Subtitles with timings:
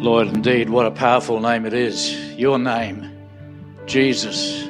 [0.00, 2.18] Lord, indeed, what a powerful name it is.
[2.32, 3.10] Your name,
[3.84, 4.66] Jesus.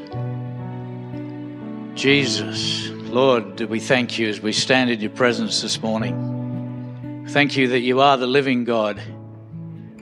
[1.94, 2.88] Jesus.
[2.88, 7.26] Lord, we thank you as we stand in your presence this morning.
[7.28, 9.00] Thank you that you are the living God.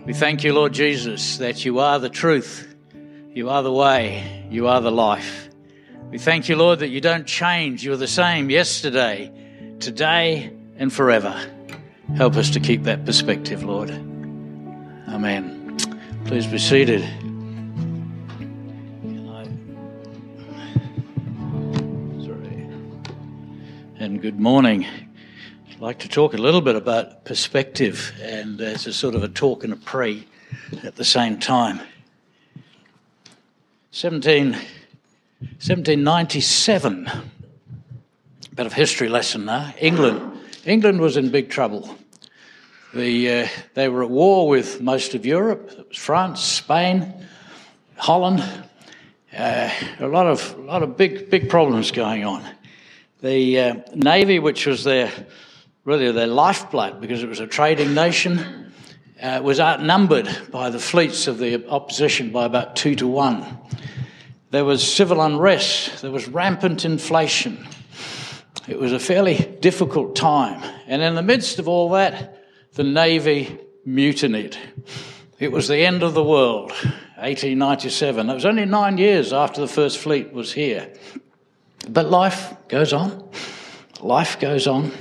[0.07, 2.75] We thank you, Lord Jesus, that you are the truth.
[3.35, 4.47] You are the way.
[4.51, 5.51] You are the life.
[6.11, 7.85] We thank you, Lord, that you don't change.
[7.85, 9.31] You're the same yesterday,
[9.79, 11.39] today, and forever.
[12.17, 13.91] Help us to keep that perspective, Lord.
[15.11, 15.79] Amen.
[16.27, 17.01] Please be seated.
[22.23, 22.69] Sorry.
[23.99, 24.87] And good morning.
[25.71, 29.29] I'd like to talk a little bit about perspective, and it's a sort of a
[29.29, 30.25] talk and a pray
[30.85, 31.81] at the same time.
[33.93, 37.11] 17, 1797,
[38.55, 39.73] bit of history lesson now.
[39.81, 41.97] England, England was in big trouble.
[42.99, 45.71] The, uh, they were at war with most of Europe.
[45.71, 47.15] It was France, Spain,
[47.97, 48.41] Holland.
[49.33, 52.43] Uh, a lot of a lot of big big problems going on.
[53.23, 55.13] The uh, navy, which was their
[55.85, 58.73] really their lifeblood because it was a trading nation,
[59.23, 63.45] uh, was outnumbered by the fleets of the opposition by about two to one.
[64.51, 66.03] There was civil unrest.
[66.03, 67.65] There was rampant inflation.
[68.67, 72.35] It was a fairly difficult time, and in the midst of all that
[72.79, 74.57] the Navy mutinied.
[75.41, 78.31] It was the end of the world, 1897.
[78.31, 80.93] It was only nine years after the First Fleet was here.
[81.89, 83.31] But life goes on.
[84.01, 84.93] Life goes on.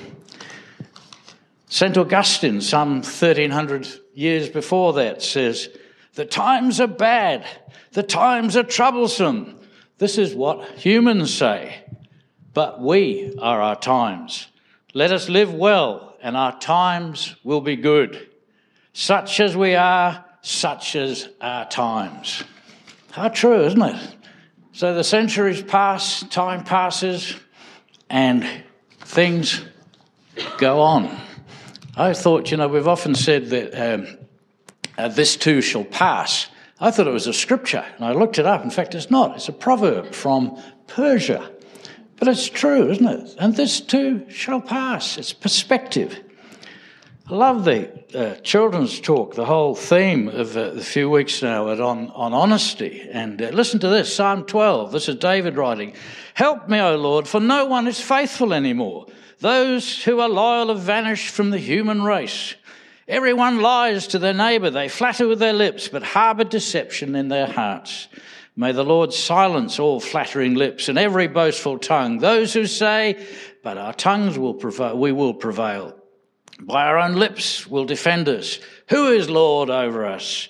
[1.68, 1.96] St.
[2.00, 5.70] Augustine, some 1300 years before that, says,
[6.16, 7.46] The times are bad.
[7.92, 9.60] The times are troublesome.
[10.00, 11.86] This is what humans say.
[12.56, 14.48] But we are our times.
[14.96, 18.30] Let us live well and our times will be good.
[18.94, 22.44] Such as we are, such as our times.
[23.12, 24.16] How true, isn't it?
[24.72, 27.36] So the centuries pass, time passes,
[28.10, 28.48] and
[29.00, 29.64] things
[30.58, 31.16] go on.
[31.96, 34.18] I thought, you know, we've often said that um,
[34.98, 36.48] uh, this too shall pass.
[36.80, 38.64] I thought it was a scripture, and I looked it up.
[38.64, 39.36] In fact, it's not.
[39.36, 41.52] It's a proverb from Persia.
[42.18, 43.36] But it's true, isn't it?
[43.40, 45.18] And this too shall pass.
[45.18, 46.24] It's perspective.
[47.30, 51.68] I love the uh, children's talk, the whole theme of uh, the few weeks now
[51.68, 53.08] on, on honesty.
[53.12, 54.94] And uh, listen to this Psalm 12.
[54.94, 55.94] This is David writing
[56.34, 59.08] Help me, O Lord, for no one is faithful anymore.
[59.40, 62.56] Those who are loyal have vanished from the human race.
[63.08, 64.70] Everyone lies to their neighbor.
[64.70, 68.08] They flatter with their lips, but harbor deception in their hearts.
[68.60, 72.18] May the Lord silence all flattering lips and every boastful tongue.
[72.18, 73.24] Those who say,
[73.62, 75.96] but our tongues will prevail, we will prevail.
[76.60, 78.60] By our own lips will defend us.
[78.90, 80.50] Who is Lord over us?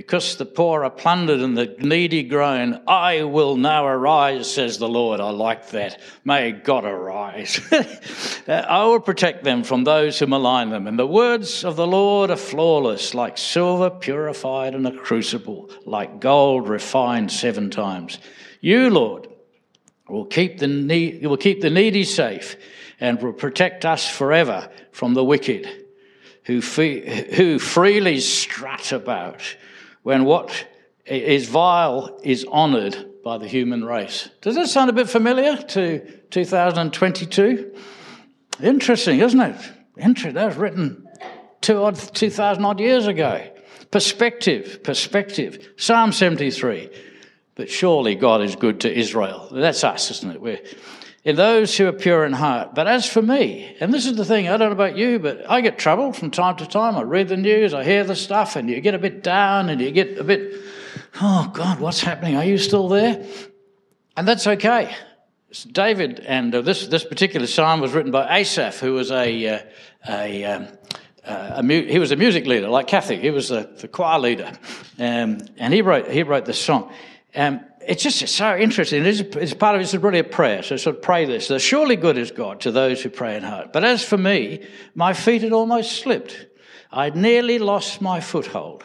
[0.00, 4.88] Because the poor are plundered and the needy groan, I will now arise, says the
[4.88, 5.20] Lord.
[5.20, 6.00] I like that.
[6.24, 7.60] May God arise.
[8.48, 10.86] I will protect them from those who malign them.
[10.86, 16.18] And the words of the Lord are flawless, like silver purified in a crucible, like
[16.18, 18.20] gold refined seven times.
[18.62, 19.28] You, Lord,
[20.08, 22.56] will keep the, need, will keep the needy safe
[23.00, 25.68] and will protect us forever from the wicked
[26.44, 29.42] who, who freely strut about
[30.02, 30.66] when what
[31.06, 34.30] is vile is honoured by the human race.
[34.40, 36.00] Does that sound a bit familiar to
[36.30, 37.74] 2022?
[38.62, 39.72] Interesting, isn't it?
[39.98, 40.34] Interesting.
[40.34, 41.06] That was written
[41.60, 43.46] two odd, 2,000 odd years ago.
[43.90, 45.72] Perspective, perspective.
[45.76, 46.90] Psalm 73.
[47.56, 49.48] But surely God is good to Israel.
[49.50, 50.40] That's us, isn't it?
[50.40, 50.60] We're,
[51.22, 52.74] in those who are pure in heart.
[52.74, 55.48] But as for me, and this is the thing, I don't know about you, but
[55.50, 56.96] I get troubled from time to time.
[56.96, 59.80] I read the news, I hear the stuff, and you get a bit down and
[59.80, 60.54] you get a bit,
[61.20, 62.36] oh God, what's happening?
[62.36, 63.24] Are you still there?
[64.16, 64.94] And that's okay.
[65.72, 69.58] David, and uh, this, this particular psalm was written by Asaph, who was a, uh,
[70.08, 70.68] a, um,
[71.24, 73.16] uh, a mu- he was a music leader, like Kathy.
[73.16, 74.52] He was the, the choir leader.
[74.98, 76.92] Um, and he wrote, he wrote this song.
[77.34, 79.00] Um, it's just so interesting.
[79.00, 80.62] It is, it's part of it's really a prayer.
[80.62, 81.48] So pray this.
[81.48, 83.72] That surely good is God to those who pray in heart.
[83.72, 86.46] But as for me, my feet had almost slipped.
[86.92, 88.84] I'd nearly lost my foothold.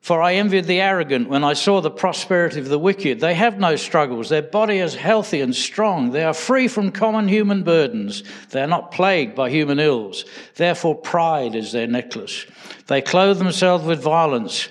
[0.00, 3.20] For I envied the arrogant when I saw the prosperity of the wicked.
[3.20, 4.28] They have no struggles.
[4.28, 6.12] Their body is healthy and strong.
[6.12, 8.22] They are free from common human burdens.
[8.50, 10.24] They are not plagued by human ills.
[10.54, 12.46] Therefore, pride is their necklace.
[12.86, 14.68] They clothe themselves with violence.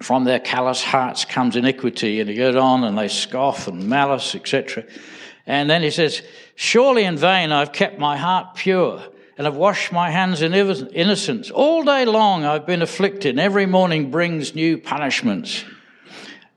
[0.00, 4.34] From their callous hearts comes iniquity, and he goes on, and they scoff and malice,
[4.34, 4.84] etc.
[5.46, 6.22] And then he says,
[6.54, 9.02] Surely in vain I've kept my heart pure,
[9.36, 11.50] and have washed my hands in innocence.
[11.50, 15.64] All day long I've been afflicted, and every morning brings new punishments.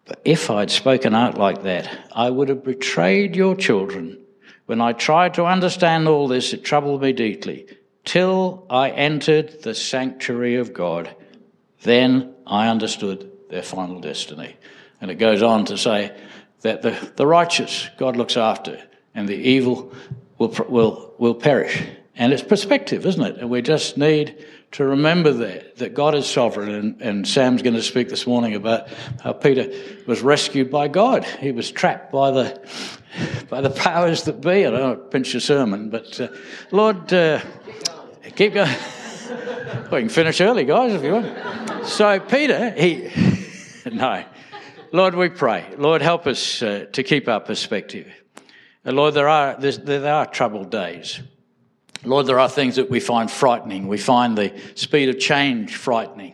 [0.06, 4.20] But if I'd spoken out like that, I would have betrayed your children.
[4.66, 7.68] When I tried to understand all this, it troubled me deeply,
[8.04, 11.16] till I entered the sanctuary of God.
[11.84, 14.56] Then I understood their final destiny.
[15.00, 16.16] And it goes on to say
[16.62, 18.82] that the, the righteous God looks after,
[19.14, 19.94] and the evil
[20.38, 21.84] will, will, will perish.
[22.16, 23.38] And it's perspective, isn't it?
[23.38, 26.70] And we just need to remember that, that God is sovereign.
[26.70, 28.88] And, and Sam's going to speak this morning about
[29.22, 29.70] how Peter
[30.08, 31.26] was rescued by God.
[31.26, 32.70] He was trapped by the,
[33.50, 34.66] by the powers that be.
[34.66, 36.30] I don't know, pinch your sermon, but uh,
[36.72, 37.42] Lord, uh,
[38.36, 38.70] keep going.
[39.92, 41.88] we can finish early, guys, if you want.
[41.88, 43.10] So Peter, he,
[43.92, 44.24] no.
[44.92, 45.66] Lord, we pray.
[45.78, 48.12] Lord, help us uh, to keep our perspective.
[48.84, 51.22] And Lord, there are, there are troubled days.
[52.04, 53.88] Lord, there are things that we find frightening.
[53.88, 56.34] We find the speed of change frightening.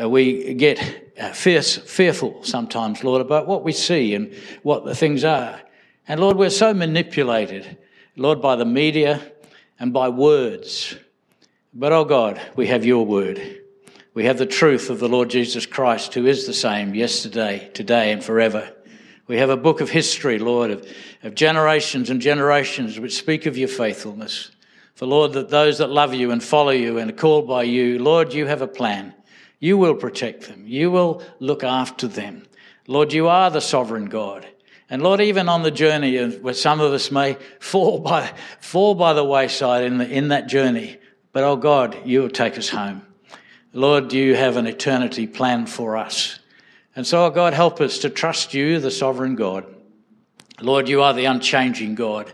[0.00, 4.94] Uh, we get uh, fierce, fearful sometimes, Lord, about what we see and what the
[4.94, 5.60] things are.
[6.06, 7.78] And Lord, we're so manipulated,
[8.16, 9.20] Lord, by the media
[9.80, 10.96] and by words.
[11.72, 13.57] But oh God, we have your word.
[14.18, 18.10] We have the truth of the Lord Jesus Christ, who is the same yesterday, today,
[18.10, 18.68] and forever.
[19.28, 20.88] We have a book of history, Lord, of,
[21.22, 24.50] of generations and generations which speak of your faithfulness.
[24.96, 28.00] For, Lord, that those that love you and follow you and are called by you,
[28.00, 29.14] Lord, you have a plan.
[29.60, 30.64] You will protect them.
[30.66, 32.48] You will look after them.
[32.88, 34.48] Lord, you are the sovereign God.
[34.90, 39.12] And Lord, even on the journey where some of us may fall by, fall by
[39.12, 40.96] the wayside in, the, in that journey,
[41.32, 43.04] but oh God, you will take us home.
[43.72, 46.38] Lord, you have an eternity planned for us.
[46.96, 49.66] And so, oh God, help us to trust you, the sovereign God.
[50.60, 52.32] Lord, you are the unchanging God.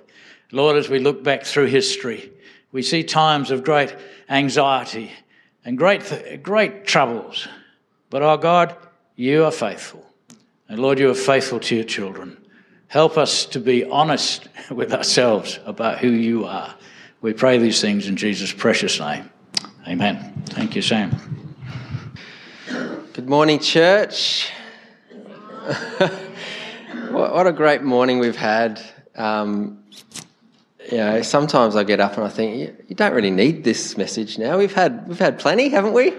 [0.53, 2.33] Lord, as we look back through history,
[2.73, 3.95] we see times of great
[4.29, 5.13] anxiety
[5.65, 7.49] and great, great troubles.
[8.11, 8.77] But our oh God,
[9.17, 10.05] you are faithful.
[10.69, 12.37] And Lord, you are faithful to your children.
[12.89, 16.75] Help us to be honest with ourselves about who you are.
[17.21, 19.31] We pray these things in Jesus' precious name.
[19.87, 20.33] Amen.
[20.47, 21.15] Thank you, Sam.
[23.13, 24.51] Good morning, church.
[27.11, 28.81] what a great morning we've had.
[29.15, 29.85] Um,
[30.91, 34.39] you know, sometimes I get up and I think you don't really need this message
[34.39, 34.57] now.
[34.57, 36.15] We've had we've had plenty, haven't we?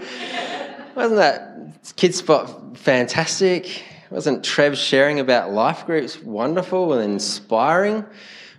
[0.94, 3.83] Wasn't that kids spot fantastic?
[4.12, 8.06] Wasn't Trev sharing about life groups wonderful and inspiring?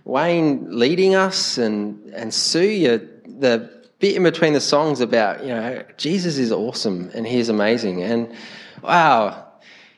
[0.03, 5.83] Wayne leading us and and Sue, the bit in between the songs about you know
[5.97, 8.33] Jesus is awesome and He's amazing and
[8.81, 9.45] wow,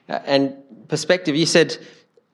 [0.07, 0.55] and
[0.87, 1.35] perspective.
[1.35, 1.77] You said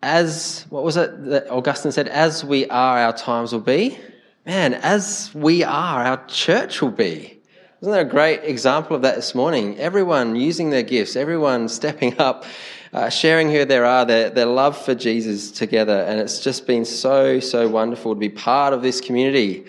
[0.01, 2.07] as what was it that Augustine said?
[2.07, 3.97] As we are, our times will be.
[4.45, 7.39] Man, as we are, our church will be.
[7.81, 9.77] Isn't that a great example of that this morning?
[9.79, 12.45] Everyone using their gifts, everyone stepping up,
[12.93, 16.05] uh, sharing who they are, their, their love for Jesus together.
[16.07, 19.65] And it's just been so, so wonderful to be part of this community.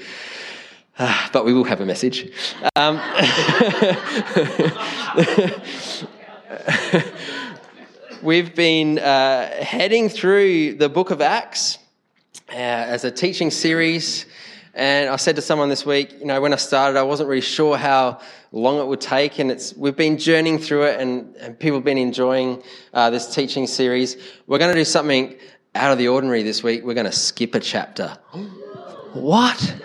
[0.98, 2.30] Uh, but we will have a message.
[2.74, 2.96] Um,
[8.22, 11.78] we've been uh, heading through the book of Acts
[12.48, 14.26] uh, as a teaching series.
[14.74, 17.40] And I said to someone this week, you know, when I started, I wasn't really
[17.40, 18.20] sure how
[18.52, 19.38] long it would take.
[19.38, 22.62] And it's, we've been journeying through it and, and people have been enjoying
[22.92, 24.16] uh, this teaching series.
[24.46, 25.36] We're going to do something
[25.74, 26.84] out of the ordinary this week.
[26.84, 28.18] We're going to skip a chapter.
[29.14, 29.76] what?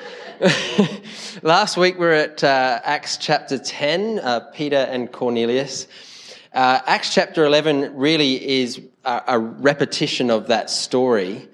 [1.43, 5.87] Last week we are at uh, Acts chapter 10, uh, Peter and Cornelius.
[6.51, 11.47] Uh, Acts chapter 11 really is a, a repetition of that story.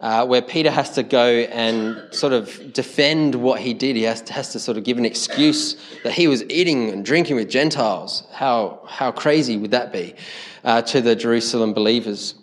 [0.00, 3.94] Uh, where Peter has to go and sort of defend what he did.
[3.94, 7.04] He has to, has to, sort of give an excuse that he was eating and
[7.04, 8.24] drinking with Gentiles.
[8.32, 10.16] How, how crazy would that be
[10.64, 12.34] uh, to the Jerusalem believers?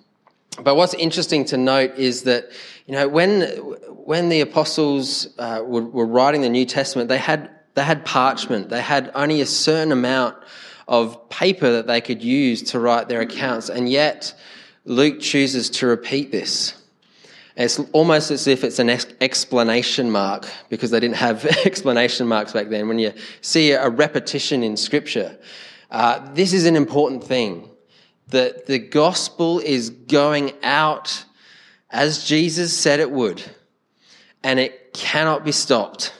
[0.63, 2.49] But what's interesting to note is that,
[2.85, 3.41] you know, when,
[4.09, 8.67] when the apostles uh, were, were writing the New Testament, they had, they had parchment,
[8.69, 10.35] they had only a certain amount
[10.87, 13.69] of paper that they could use to write their accounts.
[13.69, 14.33] And yet,
[14.83, 16.73] Luke chooses to repeat this.
[17.55, 22.69] It's almost as if it's an explanation mark because they didn't have explanation marks back
[22.69, 22.87] then.
[22.87, 25.37] When you see a repetition in Scripture,
[25.91, 27.69] uh, this is an important thing
[28.29, 31.25] that the gospel is going out
[31.91, 33.43] as Jesus said it would,
[34.43, 36.13] and it cannot be stopped.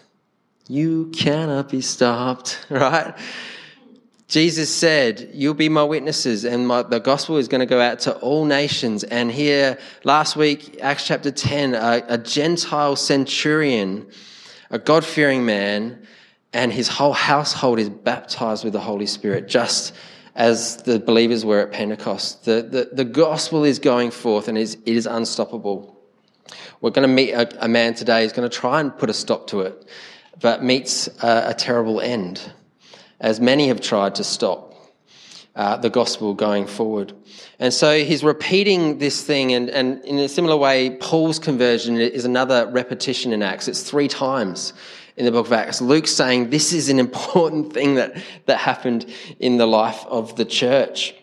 [0.68, 3.18] You cannot be stopped, right?
[4.28, 8.00] Jesus said, You'll be my witnesses, and my, the gospel is going to go out
[8.02, 9.04] to all nations.
[9.04, 14.12] And here, last week, Acts chapter 10, a, a Gentile centurion
[14.70, 16.06] a God fearing man,
[16.54, 19.94] and his whole household is baptized with the Holy Spirit, just
[20.36, 22.46] as the believers were at Pentecost.
[22.46, 25.99] The, the, the gospel is going forth and is, it is unstoppable.
[26.82, 29.14] We're going to meet a, a man today who's going to try and put a
[29.14, 29.86] stop to it,
[30.40, 32.42] but meets a, a terrible end,
[33.20, 34.74] as many have tried to stop
[35.56, 37.14] uh, the gospel going forward.
[37.60, 42.24] And so he's repeating this thing, and, and in a similar way, Paul's conversion is
[42.24, 43.68] another repetition in Acts.
[43.68, 44.72] It's three times
[45.18, 45.82] in the book of Acts.
[45.82, 49.06] Luke's saying this is an important thing that, that happened
[49.38, 51.14] in the life of the church.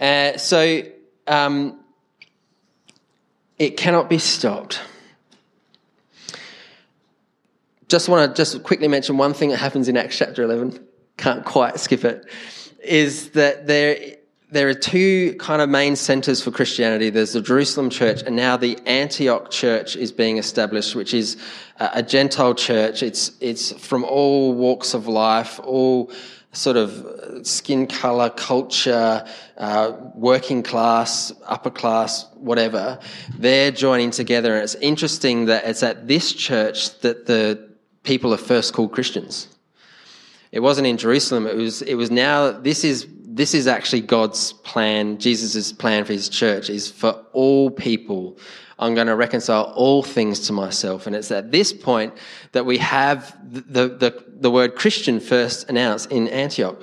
[0.00, 0.82] Uh, so
[1.26, 1.78] um,
[3.58, 4.80] it cannot be stopped.
[7.88, 10.84] Just want to just quickly mention one thing that happens in Acts chapter 11.
[11.16, 12.26] Can't quite skip it.
[12.82, 14.16] Is that there
[14.50, 17.10] there are two kind of main centers for Christianity.
[17.10, 21.36] There's the Jerusalem church, and now the Antioch church is being established, which is
[21.80, 23.02] a Gentile church.
[23.02, 26.12] It's, it's from all walks of life, all
[26.56, 29.24] sort of skin color, culture,
[29.56, 32.98] uh, working class, upper class, whatever.
[33.38, 34.54] They're joining together.
[34.54, 37.68] And it's interesting that it's at this church that the
[38.02, 39.48] people are first called Christians.
[40.52, 41.46] It wasn't in Jerusalem.
[41.46, 46.14] It was, it was now, this is this is actually God's plan, Jesus' plan for
[46.14, 48.38] his church is for all people.
[48.78, 51.06] I'm going to reconcile all things to myself.
[51.06, 52.12] And it's at this point
[52.52, 56.78] that we have the, the, the word Christian first announced in Antioch.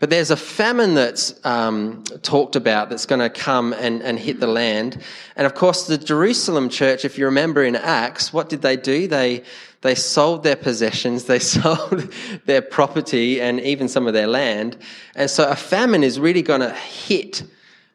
[0.00, 4.40] But there's a famine that's um, talked about that's going to come and, and hit
[4.40, 5.00] the land.
[5.36, 9.06] And of course, the Jerusalem church, if you remember in Acts, what did they do?
[9.06, 9.44] They,
[9.82, 12.12] they sold their possessions, they sold
[12.46, 14.78] their property, and even some of their land.
[15.14, 17.44] And so a famine is really going to hit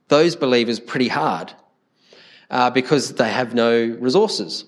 [0.07, 1.53] those believers pretty hard
[2.51, 4.65] uh, because they have no resources.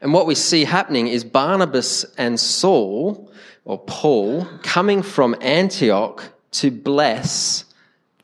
[0.00, 3.30] And what we see happening is Barnabas and Saul,
[3.64, 7.66] or Paul, coming from Antioch to bless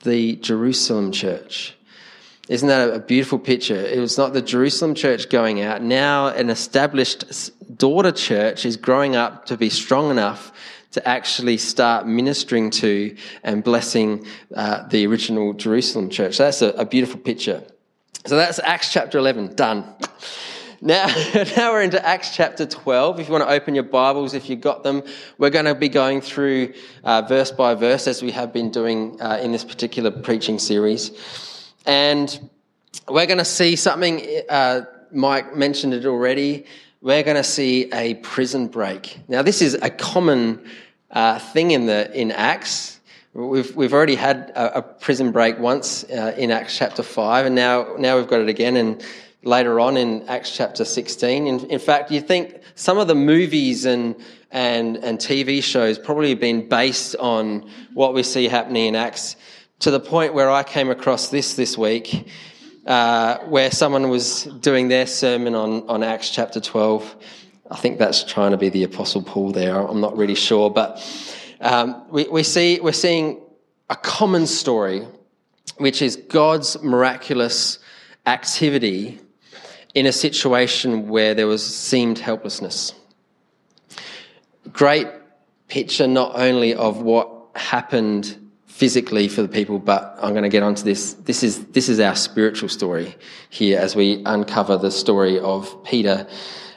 [0.02, 1.74] the Jerusalem church.
[2.48, 3.76] Isn't that a beautiful picture?
[3.76, 5.82] It was not the Jerusalem church going out.
[5.82, 7.24] Now, an established
[7.76, 10.52] daughter church is growing up to be strong enough
[10.92, 16.36] to actually start ministering to and blessing uh, the original Jerusalem church.
[16.36, 17.62] So That's a, a beautiful picture.
[18.24, 19.84] So that's Acts chapter 11, done.
[20.80, 21.06] Now,
[21.56, 23.20] now we're into Acts chapter 12.
[23.20, 25.02] If you want to open your Bibles, if you've got them,
[25.38, 29.20] we're going to be going through uh, verse by verse as we have been doing
[29.20, 31.12] uh, in this particular preaching series.
[31.86, 32.50] And
[33.08, 34.82] we're going to see something, uh,
[35.12, 36.66] Mike mentioned it already.
[37.00, 39.20] We're going to see a prison break.
[39.28, 40.68] Now, this is a common
[41.10, 42.95] uh, thing in, the, in Acts.
[43.36, 47.54] We've, we've already had a, a prison break once uh, in Acts chapter 5, and
[47.54, 48.76] now, now we've got it again.
[48.76, 49.04] And
[49.42, 51.46] later on in Acts chapter 16.
[51.46, 54.16] In, in, fact, you think some of the movies and,
[54.50, 59.36] and, and TV shows probably have been based on what we see happening in Acts
[59.80, 62.28] to the point where I came across this this week,
[62.86, 67.14] uh, where someone was doing their sermon on, on Acts chapter 12.
[67.70, 69.78] I think that's trying to be the Apostle Paul there.
[69.78, 70.70] I'm not really sure.
[70.70, 71.02] But
[71.60, 73.40] um, we, we see, we're seeing
[73.88, 75.06] a common story,
[75.78, 77.78] which is God's miraculous
[78.26, 79.20] activity
[79.94, 82.92] in a situation where there was seemed helplessness.
[84.72, 85.06] Great
[85.68, 88.36] picture not only of what happened
[88.66, 91.14] physically for the people, but I'm going to get onto this.
[91.14, 93.16] This is, this is our spiritual story
[93.48, 96.26] here as we uncover the story of Peter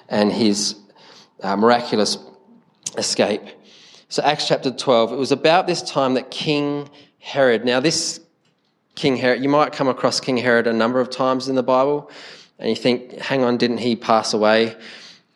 [0.07, 0.75] and his
[1.43, 2.17] uh, miraculous
[2.97, 3.41] escape.
[4.11, 6.89] So, Acts chapter 12, it was about this time that King
[7.19, 8.19] Herod, now this
[8.95, 12.09] King Herod, you might come across King Herod a number of times in the Bible,
[12.57, 14.75] and you think, hang on, didn't he pass away?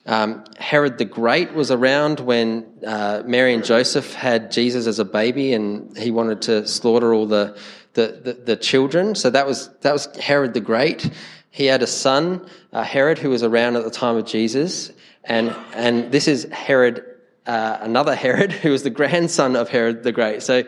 [0.08, 5.06] Um, Herod the Great was around when uh, Mary and Joseph had Jesus as a
[5.06, 7.56] baby, and he wanted to slaughter all the,
[7.94, 9.14] the, the, the children.
[9.14, 11.12] So that was that was Herod the Great.
[11.52, 14.92] He had a son, uh, Herod, who was around at the time of Jesus,
[15.24, 17.06] and and this is Herod,
[17.46, 20.44] uh, another Herod, who was the grandson of Herod the Great.
[20.44, 20.64] So,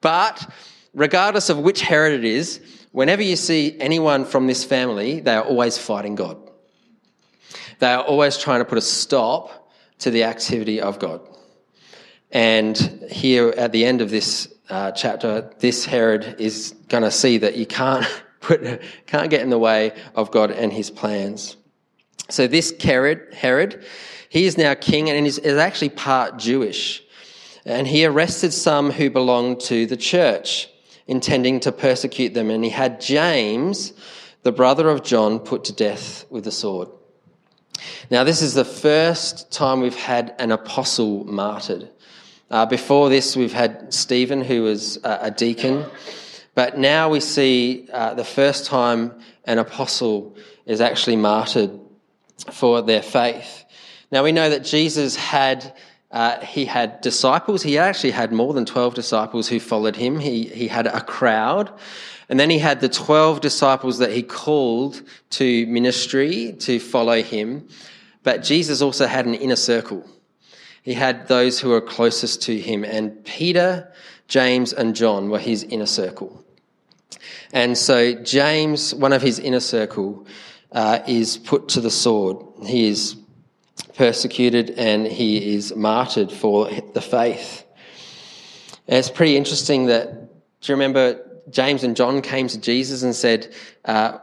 [0.00, 0.50] but
[0.94, 2.60] regardless of which Herod it is,
[2.92, 6.38] whenever you see anyone from this family, they are always fighting God.
[7.78, 11.20] They are always trying to put a stop to the activity of God.
[12.30, 12.76] And
[13.10, 17.56] here at the end of this uh, chapter, this Herod is going to see that
[17.56, 18.06] you can't
[18.40, 21.56] put, can't get in the way of God and his plans.
[22.28, 23.84] So this Herod, Herod,
[24.30, 27.02] he is now king and is, actually part Jewish.
[27.66, 30.68] And he arrested some who belonged to the church,
[31.08, 32.48] intending to persecute them.
[32.48, 33.92] And he had James,
[34.44, 36.90] the brother of John, put to death with the sword.
[38.08, 41.90] Now, this is the first time we've had an apostle martyred.
[42.52, 45.86] Uh, before this, we've had Stephen, who was uh, a deacon.
[46.54, 51.72] But now we see uh, the first time an apostle is actually martyred
[52.52, 53.64] for their faith.
[54.10, 55.74] Now we know that Jesus had
[56.10, 57.62] uh, he had disciples.
[57.62, 60.18] He actually had more than twelve disciples who followed him.
[60.18, 61.72] He he had a crowd,
[62.28, 67.68] and then he had the twelve disciples that he called to ministry to follow him.
[68.22, 70.04] But Jesus also had an inner circle.
[70.82, 73.92] He had those who were closest to him, and Peter,
[74.26, 76.44] James, and John were his inner circle.
[77.52, 80.26] And so James, one of his inner circle,
[80.72, 82.38] uh, is put to the sword.
[82.64, 83.16] He is
[83.82, 87.64] persecuted and he is martyred for the faith.
[88.88, 90.12] And it's pretty interesting that,
[90.60, 91.20] do you remember
[91.50, 94.18] James and John came to Jesus and said, uh,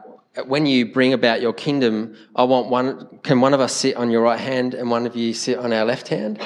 [0.45, 4.11] when you bring about your kingdom, I want one, can one of us sit on
[4.11, 6.39] your right hand and one of you sit on our left hand?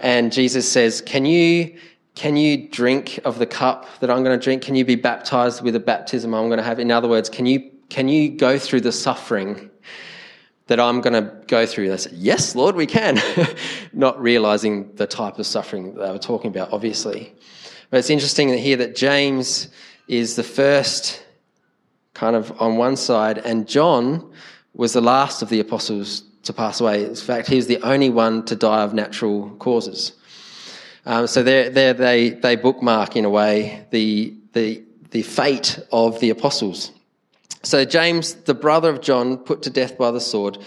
[0.00, 1.78] And Jesus says, can you,
[2.14, 4.62] can you drink of the cup that I'm going to drink?
[4.62, 6.78] Can you be baptized with the baptism I'm going to have?
[6.78, 9.70] In other words, can you, can you go through the suffering
[10.66, 11.88] that I'm going to go through?
[11.88, 13.18] They said, yes, Lord, we can.
[13.92, 17.34] Not realizing the type of suffering they were talking about, obviously.
[17.90, 19.68] But it's interesting hear that James
[20.08, 21.22] is the first
[22.14, 24.32] kind of on one side, and John
[24.74, 27.04] was the last of the apostles to pass away.
[27.04, 30.12] In fact, he was the only one to die of natural causes.
[31.04, 36.20] Um, so there, there they, they bookmark in a way the, the, the fate of
[36.20, 36.92] the apostles.
[37.62, 40.58] So James, the brother of John, put to death by the sword.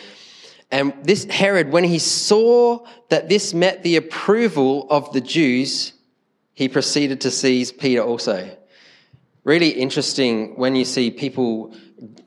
[0.71, 5.93] And this Herod, when he saw that this met the approval of the Jews,
[6.53, 8.57] he proceeded to seize Peter also
[9.45, 11.73] really interesting when you see people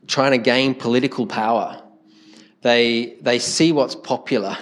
[0.06, 1.82] trying to gain political power.
[2.62, 4.56] They, they see what's popular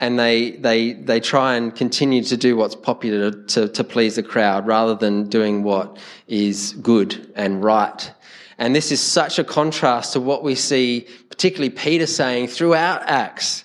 [0.00, 4.22] and they, they, they try and continue to do what's popular to, to please the
[4.22, 8.12] crowd rather than doing what is good and right.
[8.58, 13.64] And this is such a contrast to what we see, particularly Peter saying throughout Acts.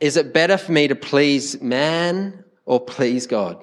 [0.00, 3.62] Is it better for me to please man or please God?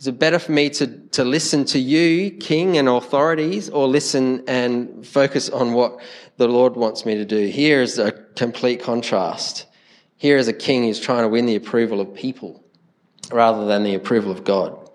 [0.00, 4.44] Is it better for me to, to listen to you, king and authorities, or listen
[4.46, 6.00] and focus on what
[6.36, 7.46] the Lord wants me to do?
[7.48, 9.66] Here is a complete contrast.
[10.16, 12.62] Here is a king who's trying to win the approval of people
[13.32, 14.88] rather than the approval of God.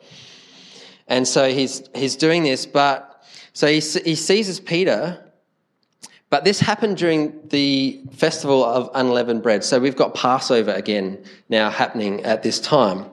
[1.07, 3.12] And so he's, he's doing this, but
[3.53, 5.23] so he, he seizes Peter,
[6.29, 9.63] but this happened during the festival of unleavened bread.
[9.63, 13.05] So we've got Passover again now happening at this time.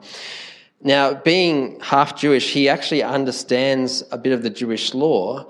[0.83, 5.47] Now, being half Jewish, he actually understands a bit of the Jewish law.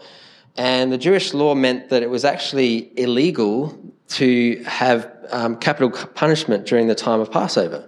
[0.58, 6.66] And the Jewish law meant that it was actually illegal to have um, capital punishment
[6.66, 7.88] during the time of Passover.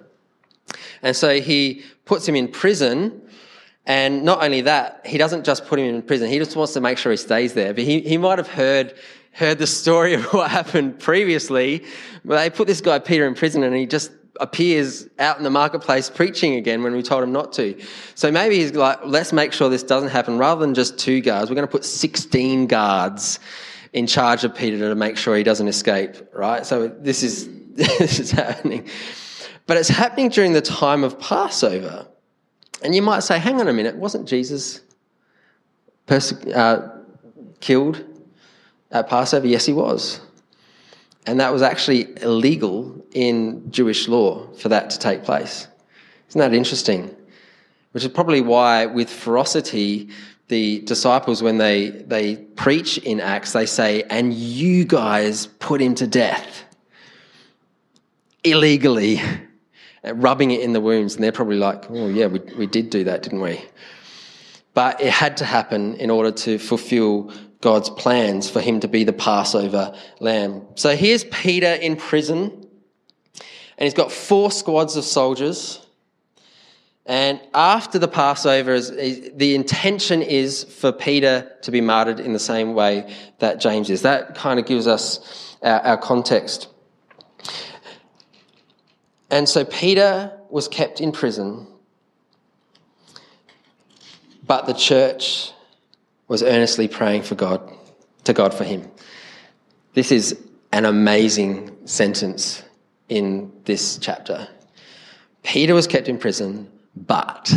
[1.01, 3.21] And so he puts him in prison.
[3.85, 6.81] And not only that, he doesn't just put him in prison, he just wants to
[6.81, 7.73] make sure he stays there.
[7.73, 8.95] But he, he might have heard,
[9.33, 11.83] heard the story of what happened previously.
[12.23, 15.49] But they put this guy Peter in prison and he just appears out in the
[15.49, 17.79] marketplace preaching again when we told him not to.
[18.15, 20.37] So maybe he's like, let's make sure this doesn't happen.
[20.37, 23.39] Rather than just two guards, we're going to put 16 guards
[23.91, 26.65] in charge of Peter to make sure he doesn't escape, right?
[26.65, 28.87] So this is, this is happening.
[29.67, 32.07] But it's happening during the time of Passover.
[32.83, 34.81] And you might say, hang on a minute, wasn't Jesus
[36.05, 37.01] perse- uh,
[37.61, 38.03] killed
[38.91, 39.47] at Passover?
[39.47, 40.19] Yes, he was.
[41.25, 45.67] And that was actually illegal in Jewish law for that to take place.
[46.29, 47.15] Isn't that interesting?
[47.91, 50.09] Which is probably why, with ferocity,
[50.49, 55.95] the disciples, when they, they preach in Acts, they say, and you guys put him
[55.95, 56.65] to death
[58.43, 59.21] illegally,
[60.03, 61.15] rubbing it in the wounds.
[61.15, 63.63] And they're probably like, oh, yeah, we, we did do that, didn't we?
[64.73, 69.03] But it had to happen in order to fulfill God's plans for him to be
[69.03, 70.63] the Passover lamb.
[70.75, 72.51] So here's Peter in prison,
[73.77, 75.79] and he's got four squads of soldiers.
[77.05, 78.89] And after the Passover, is
[79.35, 84.01] the intention is for Peter to be martyred in the same way that James is.
[84.01, 86.67] That kind of gives us our, our context.
[89.33, 91.65] And so Peter was kept in prison,
[94.45, 95.51] but the church
[96.27, 97.59] was earnestly praying for God,
[98.25, 98.91] to God for him.
[99.95, 100.39] This is
[100.71, 102.61] an amazing sentence
[103.09, 104.47] in this chapter.
[105.41, 107.51] Peter was kept in prison, but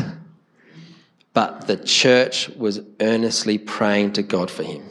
[1.35, 4.83] but the church was earnestly praying to God for him.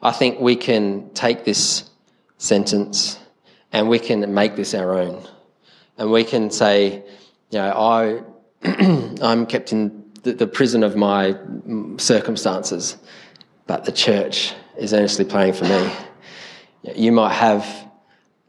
[0.00, 1.90] I think we can take this
[2.38, 3.18] sentence
[3.72, 5.26] and we can make this our own.
[5.98, 7.02] And we can say,
[7.50, 8.22] you know, I,
[9.22, 11.36] I'm kept in the, the prison of my
[11.98, 12.96] circumstances,
[13.66, 15.90] but the church is earnestly praying for me.
[16.94, 17.66] You might have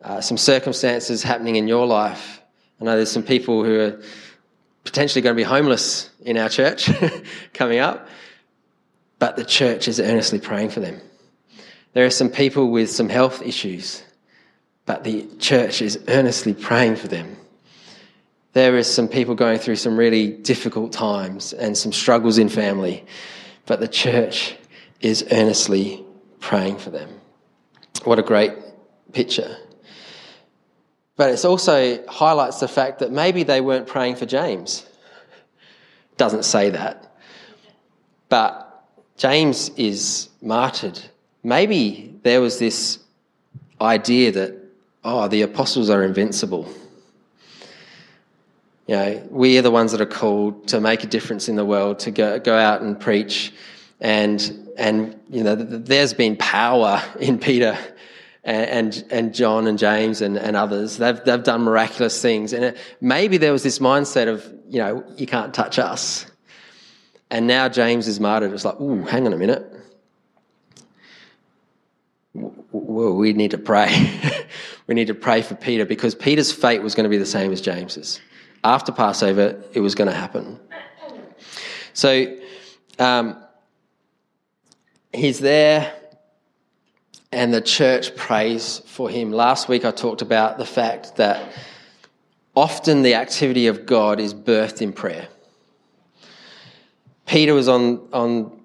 [0.01, 2.41] uh, some circumstances happening in your life.
[2.79, 4.01] I know there's some people who are
[4.83, 6.89] potentially going to be homeless in our church
[7.53, 8.07] coming up,
[9.19, 11.01] but the church is earnestly praying for them.
[11.93, 14.03] There are some people with some health issues,
[14.88, 17.38] but the church is earnestly praying for them.
[18.54, 23.06] There is some people going through some really difficult times and some struggles in family,
[23.67, 24.56] but the church
[25.02, 26.04] is earnestly
[26.39, 27.10] praying for them.
[28.06, 28.54] What a great
[29.12, 29.58] picture.
[31.17, 34.86] But it also highlights the fact that maybe they weren't praying for James.
[36.15, 37.15] Doesn't say that.
[38.30, 38.63] But
[39.17, 41.00] James is martyred.
[41.43, 43.00] Maybe there was this
[43.82, 44.57] idea that,
[45.08, 46.67] oh, the apostles are invincible.
[48.88, 51.65] You know, we are the ones that are called to make a difference in the
[51.65, 53.54] world, to go, go out and preach.
[54.02, 57.78] And, and, you know, there's been power in Peter
[58.43, 60.98] and, and John and James and, and others.
[60.98, 62.52] They've, they've done miraculous things.
[62.52, 66.26] And it, maybe there was this mindset of, you know, you can't touch us.
[67.30, 68.52] And now James is martyred.
[68.52, 69.74] It's like, ooh, hang on a minute.
[72.71, 74.45] We need to pray.
[74.88, 77.51] we need to pray for Peter because Peter's fate was going to be the same
[77.51, 78.19] as James's.
[78.63, 80.60] After Passover, it was going to happen.
[81.93, 82.38] So
[82.99, 83.41] um,
[85.13, 85.93] he's there
[87.32, 89.32] and the church prays for him.
[89.32, 91.51] Last week I talked about the fact that
[92.56, 95.27] often the activity of God is birthed in prayer.
[97.25, 98.57] Peter was on, on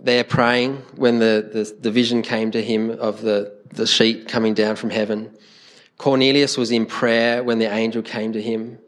[0.00, 4.54] there praying when the, the, the vision came to him of the, the sheet coming
[4.54, 5.36] down from heaven.
[5.96, 8.78] Cornelius was in prayer when the angel came to him.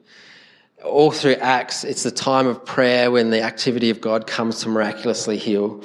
[0.85, 4.69] All through Acts, it's the time of prayer when the activity of God comes to
[4.69, 5.83] miraculously heal.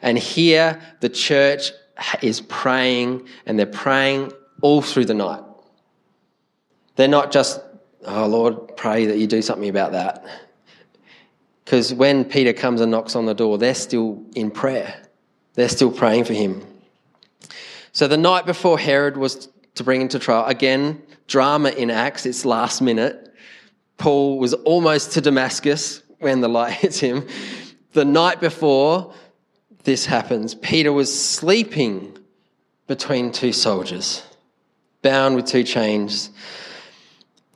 [0.00, 1.72] And here, the church
[2.22, 5.42] is praying, and they're praying all through the night.
[6.96, 7.60] They're not just,
[8.04, 10.24] oh Lord, pray that you do something about that.
[11.68, 15.02] Because when Peter comes and knocks on the door, they're still in prayer.
[15.52, 16.66] They're still praying for him.
[17.92, 22.24] So the night before Herod was to bring him to trial, again, drama in Acts,
[22.24, 23.34] it's last minute.
[23.98, 27.26] Paul was almost to Damascus when the light hits him.
[27.92, 29.12] The night before,
[29.84, 32.16] this happens, Peter was sleeping
[32.86, 34.22] between two soldiers,
[35.02, 36.30] bound with two chains.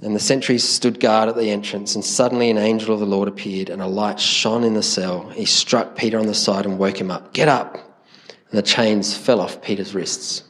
[0.02, 3.28] And the sentries stood guard at the entrance, and suddenly an angel of the Lord
[3.28, 5.28] appeared, and a light shone in the cell.
[5.28, 7.32] He struck Peter on the side and woke him up.
[7.32, 7.76] Get up!
[8.50, 10.42] And the chains fell off Peter's wrists.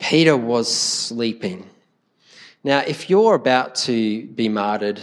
[0.00, 1.70] Peter was sleeping.
[2.64, 5.00] Now, if you're about to be martyred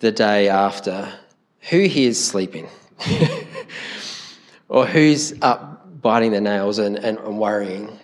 [0.00, 1.10] the day after,
[1.70, 2.68] who here is sleeping?
[4.68, 7.98] or who's up biting their nails and, and, and worrying.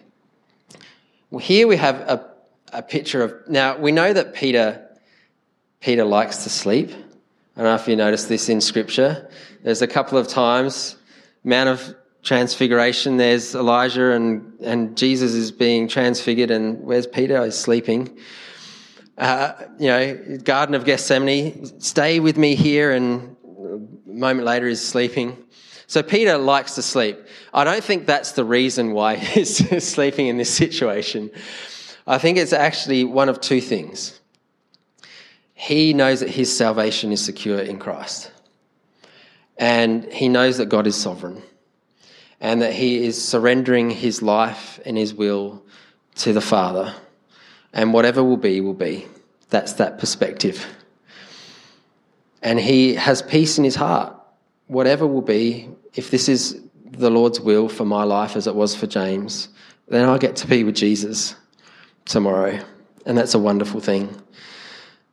[1.30, 2.31] Well, here we have a,
[2.72, 3.34] a picture of.
[3.48, 4.88] Now, we know that Peter,
[5.80, 6.90] Peter likes to sleep.
[6.90, 9.28] I don't know if you noticed this in Scripture.
[9.62, 10.96] There's a couple of times,
[11.44, 17.44] Mount of Transfiguration, there's Elijah and, and Jesus is being transfigured, and where's Peter?
[17.44, 18.16] He's sleeping.
[19.18, 24.80] Uh, you know, Garden of Gethsemane, stay with me here, and a moment later he's
[24.80, 25.36] sleeping.
[25.88, 27.18] So Peter likes to sleep.
[27.52, 31.30] I don't think that's the reason why he's sleeping in this situation.
[32.06, 34.20] I think it's actually one of two things.
[35.54, 38.32] He knows that his salvation is secure in Christ.
[39.56, 41.42] And he knows that God is sovereign.
[42.40, 45.62] And that he is surrendering his life and his will
[46.16, 46.92] to the Father.
[47.72, 49.06] And whatever will be, will be.
[49.50, 50.66] That's that perspective.
[52.42, 54.16] And he has peace in his heart.
[54.66, 58.74] Whatever will be, if this is the Lord's will for my life as it was
[58.74, 59.48] for James,
[59.86, 61.36] then I get to be with Jesus
[62.04, 62.62] tomorrow.
[63.06, 64.20] And that's a wonderful thing.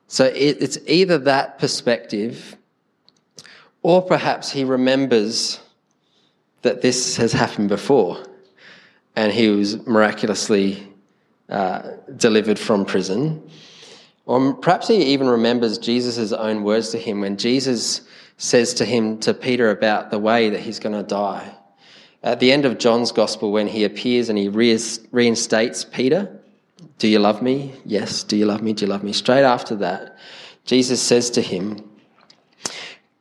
[0.08, 2.56] So it, it's either that perspective,
[3.82, 5.60] or perhaps he remembers
[6.62, 8.24] that this has happened before
[9.16, 10.88] and he was miraculously
[11.50, 13.50] uh, delivered from prison.
[14.26, 18.02] Or perhaps he even remembers Jesus' own words to him when Jesus
[18.38, 21.54] says to him, to Peter, about the way that he's going to die.
[22.22, 26.39] At the end of John's gospel, when he appears and he reinstates Peter,
[27.00, 27.74] Do you love me?
[27.86, 28.24] Yes.
[28.24, 28.74] Do you love me?
[28.74, 29.14] Do you love me?
[29.14, 30.18] Straight after that,
[30.66, 31.90] Jesus says to him,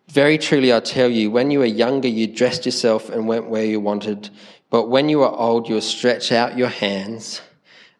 [0.08, 3.64] Very truly I tell you, when you were younger, you dressed yourself and went where
[3.64, 4.30] you wanted,
[4.68, 7.40] but when you are old, you will stretch out your hands,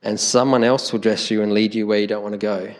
[0.02, 2.74] and someone else will dress you and lead you where you don't want to go.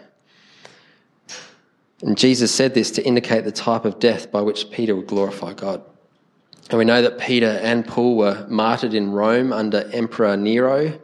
[2.03, 5.53] And Jesus said this to indicate the type of death by which Peter would glorify
[5.53, 5.83] God.
[6.71, 10.99] And we know that Peter and Paul were martyred in Rome under Emperor Nero.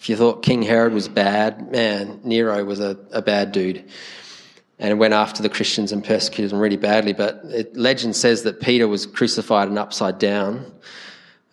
[0.00, 3.84] If you thought King Herod was bad, man, Nero was a, a bad dude
[4.78, 7.12] and went after the Christians and persecuted them really badly.
[7.12, 10.72] But it, legend says that Peter was crucified and upside down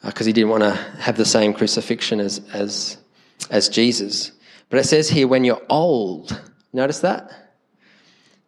[0.04, 2.98] because uh, he didn't want to have the same crucifixion as, as,
[3.50, 4.32] as Jesus.
[4.70, 6.40] But it says here, when you're old,
[6.72, 7.32] notice that?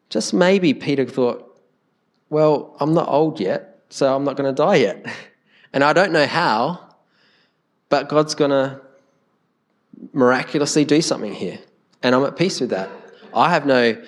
[0.10, 1.44] Just maybe Peter thought,
[2.30, 5.06] well, I'm not old yet, so I'm not going to die yet.
[5.74, 6.96] And I don't know how,
[7.90, 8.82] but God's going to
[10.14, 11.60] miraculously do something here.
[12.04, 12.90] And I'm at peace with that.
[13.34, 14.02] I have no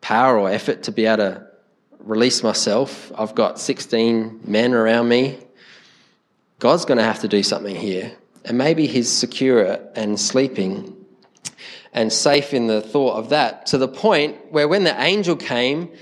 [0.00, 1.46] power or effort to be able to
[2.00, 3.12] release myself.
[3.16, 5.38] I've got 16 men around me.
[6.58, 8.12] God's going to have to do something here.
[8.44, 10.96] And maybe He's secure and sleeping
[11.92, 15.92] and safe in the thought of that to the point where when the angel came,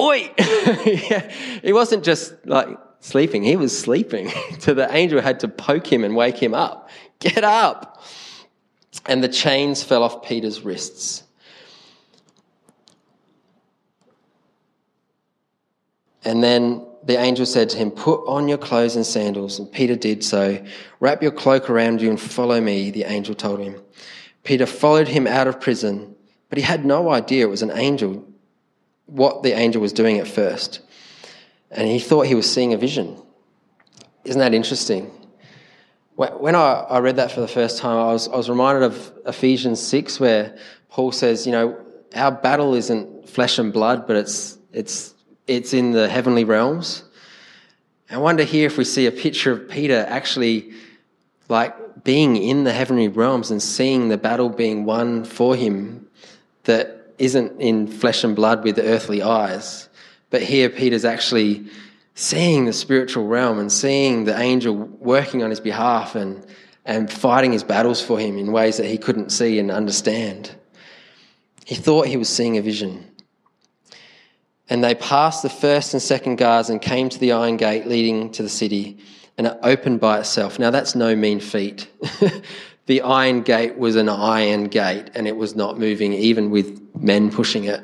[0.00, 0.32] oi!
[1.62, 2.68] he wasn't just like
[3.00, 4.30] sleeping, he was sleeping.
[4.58, 6.88] so the angel had to poke him and wake him up.
[7.20, 8.02] Get up!
[9.06, 11.22] And the chains fell off Peter's wrists.
[16.24, 19.58] And then the angel said to him, Put on your clothes and sandals.
[19.58, 20.62] And Peter did so.
[20.98, 23.80] Wrap your cloak around you and follow me, the angel told him.
[24.44, 26.14] Peter followed him out of prison,
[26.48, 28.26] but he had no idea it was an angel,
[29.06, 30.80] what the angel was doing at first.
[31.70, 33.20] And he thought he was seeing a vision.
[34.24, 35.10] Isn't that interesting?
[36.28, 39.80] When I, read that for the first time, I was, I was reminded of Ephesians
[39.80, 40.54] 6, where
[40.90, 41.80] Paul says, You know,
[42.14, 45.14] our battle isn't flesh and blood, but it's, it's
[45.46, 47.02] it's in the heavenly realms.
[48.10, 50.72] I wonder here if we see a picture of Peter actually
[51.48, 56.06] like being in the heavenly realms and seeing the battle being won for him
[56.64, 59.88] that isn't in flesh and blood with earthly eyes.
[60.30, 61.66] But here Peter's actually
[62.20, 66.44] seeing the spiritual realm and seeing the angel working on his behalf and,
[66.84, 70.54] and fighting his battles for him in ways that he couldn't see and understand.
[71.64, 73.10] He thought he was seeing a vision.
[74.68, 78.30] And they passed the first and second guards and came to the iron gate leading
[78.32, 78.98] to the city,
[79.38, 80.58] and it opened by itself.
[80.58, 81.88] Now, that's no mean feat.
[82.86, 87.30] the iron gate was an iron gate, and it was not moving, even with men
[87.30, 87.80] pushing it.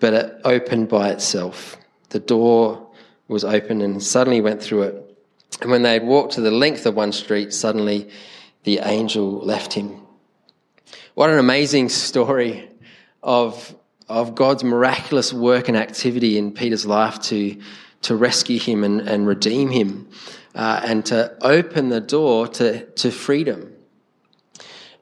[0.00, 1.76] But it opened by itself.
[2.10, 2.85] The door
[3.28, 5.18] was open and suddenly went through it.
[5.60, 8.10] And when they had walked to the length of one street, suddenly
[8.64, 10.02] the angel left him.
[11.14, 12.68] What an amazing story
[13.22, 13.74] of
[14.08, 17.60] of God's miraculous work and activity in Peter's life to,
[18.02, 20.08] to rescue him and, and redeem him
[20.54, 23.72] uh, and to open the door to, to freedom.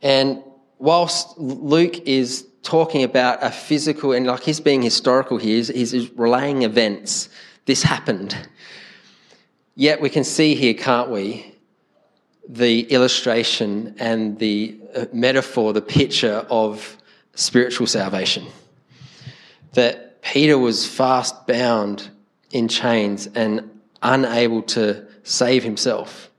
[0.03, 0.43] And
[0.79, 6.11] whilst Luke is talking about a physical, and like he's being historical here, he's, he's
[6.13, 7.29] relaying events.
[7.67, 8.37] This happened.
[9.75, 11.55] Yet we can see here, can't we,
[12.49, 16.97] the illustration and the uh, metaphor, the picture of
[17.35, 18.47] spiritual salvation
[19.73, 22.09] that Peter was fast bound
[22.51, 23.71] in chains and
[24.03, 26.31] unable to save himself.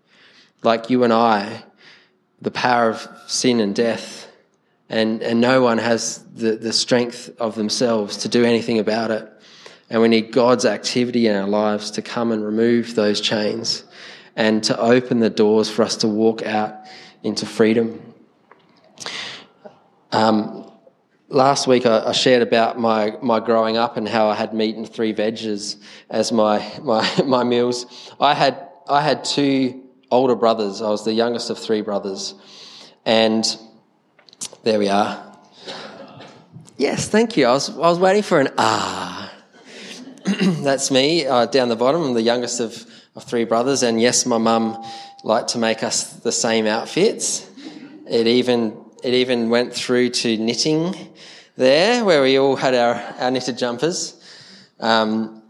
[0.63, 1.63] Like you and I,
[2.41, 4.27] the power of sin and death,
[4.89, 9.31] and, and no one has the, the strength of themselves to do anything about it.
[9.89, 13.83] And we need God's activity in our lives to come and remove those chains
[14.35, 16.75] and to open the doors for us to walk out
[17.23, 18.13] into freedom.
[20.11, 20.71] Um,
[21.29, 24.75] last week I, I, shared about my, my growing up and how I had meat
[24.75, 25.77] and three veggies
[26.09, 28.11] as my, my, my meals.
[28.19, 30.81] I had, I had two older brothers.
[30.81, 32.33] I was the youngest of three brothers.
[33.05, 33.45] And
[34.63, 35.21] there we are.
[36.77, 37.45] Yes, thank you.
[37.45, 39.14] I was, I was waiting for an ah.
[40.41, 42.01] That's me uh, down the bottom.
[42.03, 43.83] I'm the youngest of, of three brothers.
[43.83, 44.83] And yes, my mum
[45.23, 47.49] liked to make us the same outfits.
[48.09, 50.93] It even it even went through to knitting
[51.55, 54.21] there, where we all had our, our knitted jumpers.
[54.81, 55.41] Um,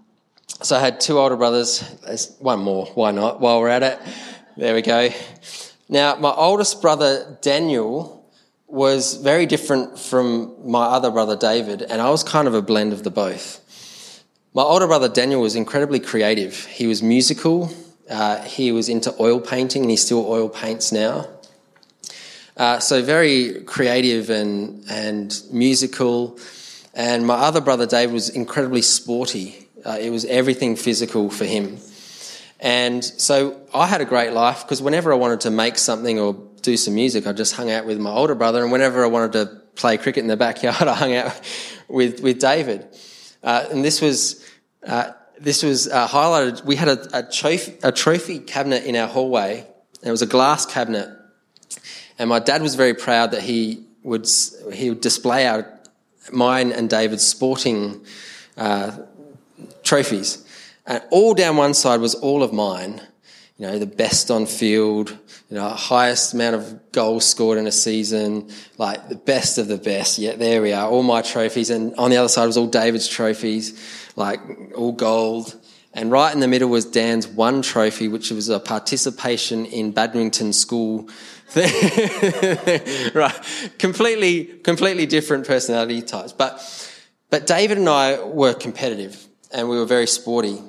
[0.61, 1.79] so I had two older brothers.
[2.05, 2.85] There's one more.
[2.87, 3.41] Why not?
[3.41, 3.99] While we're at it,
[4.55, 5.09] there we go.
[5.89, 8.29] Now, my oldest brother Daniel
[8.67, 12.93] was very different from my other brother David, and I was kind of a blend
[12.93, 13.64] of the both.
[14.55, 16.63] My older brother Daniel was incredibly creative.
[16.67, 17.69] He was musical.
[18.09, 21.27] Uh, he was into oil painting, and he still oil paints now.
[22.55, 26.39] Uh, so very creative and, and musical.
[26.93, 29.67] And my other brother David was incredibly sporty.
[29.85, 31.77] Uh, it was everything physical for him.
[32.61, 36.33] And so I had a great life because whenever I wanted to make something or
[36.61, 39.33] do some music, I just hung out with my older brother, and whenever I wanted
[39.33, 41.41] to play cricket in the backyard, I hung out
[41.89, 42.87] with with David.
[43.43, 44.44] Uh, and this was
[44.85, 46.63] uh, this was uh, highlighted.
[46.63, 50.27] We had a, a, trophy, a trophy cabinet in our hallway, and it was a
[50.27, 51.09] glass cabinet.
[52.17, 54.27] And my dad was very proud that he would
[54.71, 55.67] he would display our
[56.31, 58.05] mine and David's sporting
[58.57, 58.97] uh,
[59.83, 60.43] trophies.
[60.85, 63.01] And all down one side was all of mine.
[63.57, 65.17] You know, the best on field,
[65.49, 69.77] you know, highest amount of goals scored in a season, like the best of the
[69.77, 70.17] best.
[70.17, 71.69] Yeah, there we are, all my trophies.
[71.69, 73.79] And on the other side was all David's trophies,
[74.15, 74.39] like
[74.75, 75.59] all gold.
[75.93, 80.51] And right in the middle was Dan's one trophy, which was a participation in badminton
[80.51, 81.09] school.
[81.55, 83.39] right,
[83.79, 86.33] completely, completely different personality types.
[86.33, 86.61] But,
[87.29, 90.61] but David and I were competitive, and we were very sporty.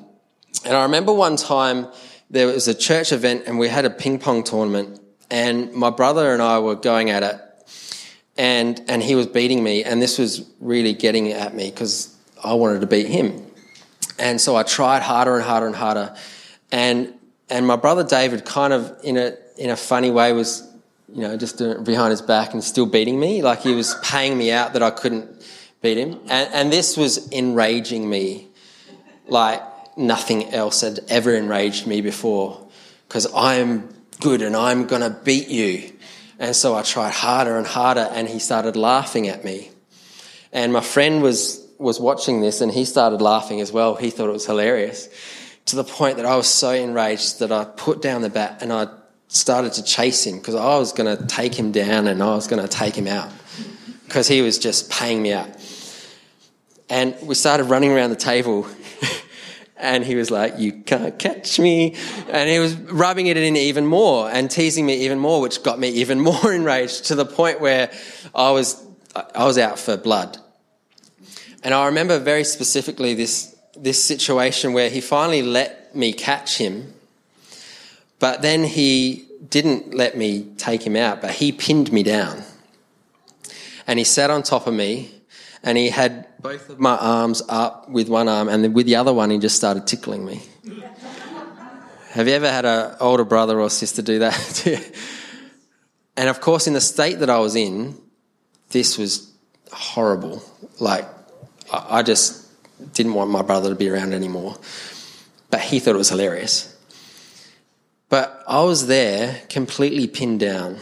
[0.65, 1.89] And I remember one time
[2.31, 6.33] there was a church event and we had a ping pong tournament and my brother
[6.33, 7.41] and I were going at it
[8.37, 12.16] and, and he was beating me and this was really getting at me because
[12.47, 13.45] I wanted to beat him.
[14.19, 16.17] And so I tried harder and harder and harder.
[16.73, 17.15] And,
[17.51, 20.67] and my brother David kind of in a, in a funny way was,
[21.13, 23.43] you know, just behind his back and still beating me.
[23.43, 25.29] Like he was paying me out that I couldn't
[25.83, 26.19] beat him.
[26.29, 28.49] And, and this was enraging me.
[29.29, 29.63] Like,
[29.97, 32.67] nothing else had ever enraged me before
[33.09, 33.89] because I'm
[34.21, 35.93] good and I'm going to beat you.
[36.39, 39.71] And so I tried harder and harder and he started laughing at me.
[40.53, 43.95] And my friend was, was watching this and he started laughing as well.
[43.95, 45.09] He thought it was hilarious
[45.67, 48.73] to the point that I was so enraged that I put down the bat and
[48.73, 48.89] I
[49.29, 52.47] started to chase him because I was going to take him down and I was
[52.47, 53.31] going to take him out
[54.05, 55.49] because he was just paying me out.
[56.89, 58.67] And we started running around the table
[59.77, 61.97] and he was like, You can't catch me.
[62.29, 65.81] And he was rubbing it in even more and teasing me even more, which got
[65.81, 67.91] me even more enraged to the point where
[68.33, 68.81] I was,
[69.35, 70.39] I was out for blood.
[71.67, 76.95] And I remember very specifically this, this situation where he finally let me catch him,
[78.21, 82.45] but then he didn't let me take him out, but he pinned me down.
[83.89, 85.11] And he sat on top of me
[85.65, 88.95] and he had both of my arms up with one arm, and then with the
[88.95, 90.43] other one, he just started tickling me.
[92.11, 94.93] Have you ever had an older brother or sister do that?
[96.17, 98.01] and of course, in the state that I was in,
[98.71, 99.33] this was
[99.73, 100.45] horrible.
[100.79, 101.16] Like,
[101.73, 102.45] I just
[102.93, 104.57] didn't want my brother to be around anymore.
[105.51, 106.77] But he thought it was hilarious.
[108.09, 110.79] But I was there completely pinned down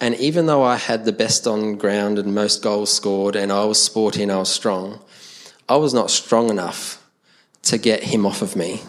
[0.00, 3.64] and even though I had the best on ground and most goals scored, and I
[3.64, 5.00] was sporty and I was strong,
[5.68, 7.02] I was not strong enough
[7.62, 8.82] to get him off of me.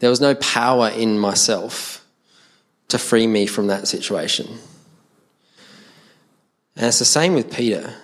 [0.00, 2.04] There was no power in myself
[2.88, 4.58] to free me from that situation.
[6.76, 7.94] And it's the same with Peter.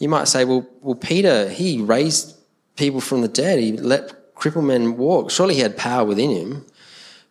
[0.00, 2.34] You might say, well, well, Peter, he raised
[2.74, 3.60] people from the dead.
[3.60, 5.30] He let crippled men walk.
[5.30, 6.66] Surely he had power within him.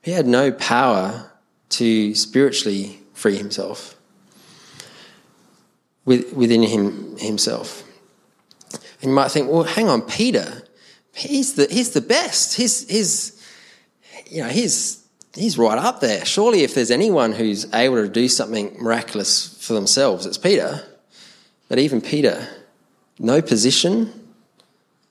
[0.01, 1.31] He had no power
[1.69, 3.95] to spiritually free himself
[6.05, 7.83] within him himself.
[9.01, 10.63] And you might think, well, hang on, Peter,
[11.13, 12.55] he's the he's the best.
[12.55, 13.43] He's he's
[14.27, 16.25] you know he's he's right up there.
[16.25, 20.83] Surely, if there's anyone who's able to do something miraculous for themselves, it's Peter.
[21.67, 22.47] But even Peter,
[23.19, 24.11] no position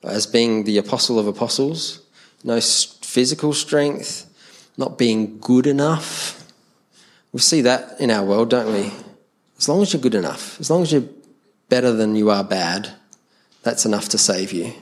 [0.03, 2.01] as being the apostle of apostles,
[2.43, 4.25] no physical strength,
[4.77, 6.39] not being good enough
[7.31, 8.91] we see that in our world, don't we?
[9.57, 11.07] As long as you're good enough, as long as you're
[11.67, 12.91] better than you are bad,
[13.61, 14.73] that's enough to save you.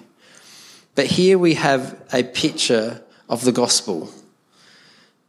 [0.96, 4.10] But here we have a picture of the gospel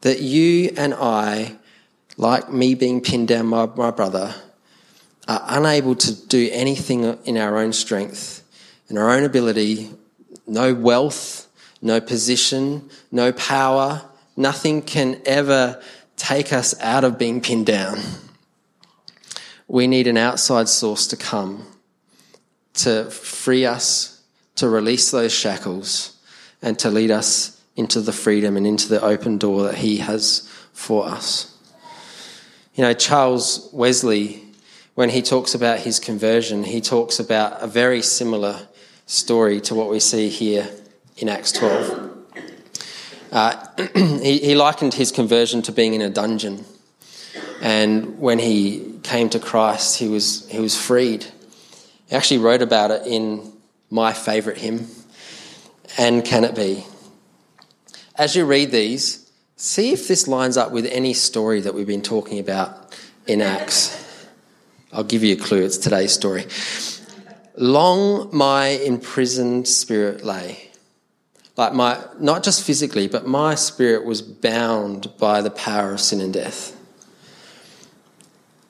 [0.03, 1.57] that you and I,
[2.17, 4.35] like me being pinned down by my brother,
[5.29, 8.43] are unable to do anything in our own strength,
[8.89, 9.91] in our own ability,
[10.47, 11.47] no wealth,
[11.83, 14.03] no position, no power,
[14.37, 15.81] nothing can ever
[16.17, 17.99] take us out of being pinned down.
[19.69, 21.67] We need an outside source to come
[22.75, 24.23] to free us,
[24.55, 26.17] to release those shackles,
[26.63, 30.49] and to lead us into the freedom and into the open door that He has
[30.73, 31.55] for us.
[32.75, 34.48] You know, Charles Wesley,
[34.99, 38.67] when he talks about his conversion, he talks about a very similar
[39.07, 40.69] story to what we see here
[41.19, 42.27] in Acts 12.
[43.31, 46.65] Uh, he, he likened his conversion to being in a dungeon.
[47.63, 51.27] And when he came to Christ, he was, he was freed.
[52.09, 53.53] He actually wrote about it in
[53.91, 54.89] my favourite hymn,
[55.97, 56.85] And Can It Be?
[58.17, 62.03] As you read these, See if this lines up with any story that we've been
[62.03, 62.97] talking about
[63.29, 64.08] in Acts.
[64.93, 66.47] I'll give you a clue, it's today's story.
[67.57, 70.71] Long my imprisoned spirit lay.
[71.57, 76.21] Like my, not just physically, but my spirit was bound by the power of sin
[76.21, 76.75] and death.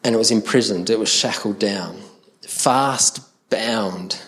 [0.02, 2.00] And it was imprisoned, it was shackled down,
[2.40, 4.20] fast bound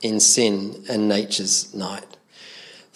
[0.00, 2.16] in sin and nature's night.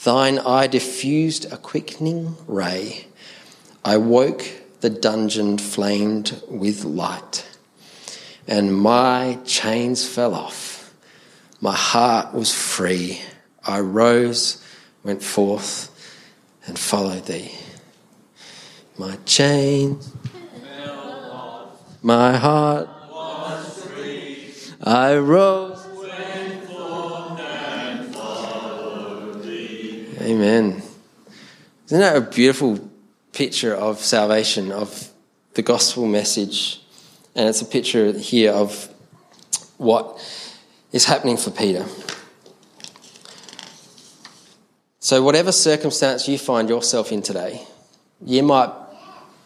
[0.04, 3.06] Thine eye diffused a quickening ray.
[3.84, 4.44] I woke,
[4.80, 7.46] the dungeon flamed with light.
[8.46, 10.92] And my chains fell off.
[11.60, 13.20] My heart was free.
[13.64, 14.64] I rose,
[15.04, 15.88] went forth,
[16.66, 17.52] and followed thee.
[18.98, 20.12] My chains
[20.76, 22.02] fell off.
[22.02, 24.54] My heart was free.
[24.82, 25.82] I rose
[30.22, 30.80] Amen.
[31.86, 32.78] Isn't that a beautiful
[33.32, 35.10] picture of salvation, of
[35.54, 36.81] the gospel message?
[37.34, 38.88] And it's a picture here of
[39.78, 40.18] what
[40.92, 41.84] is happening for Peter.
[45.00, 47.66] So, whatever circumstance you find yourself in today,
[48.24, 48.72] you might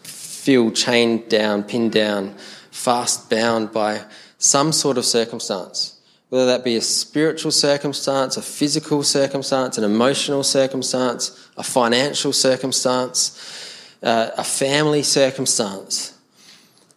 [0.03, 2.35] feel chained down, pinned down,
[2.71, 4.03] fast bound by
[4.37, 5.97] some sort of circumstance
[6.29, 13.95] whether that be a spiritual circumstance, a physical circumstance, an emotional circumstance, a financial circumstance,
[14.03, 16.16] uh, a family circumstance.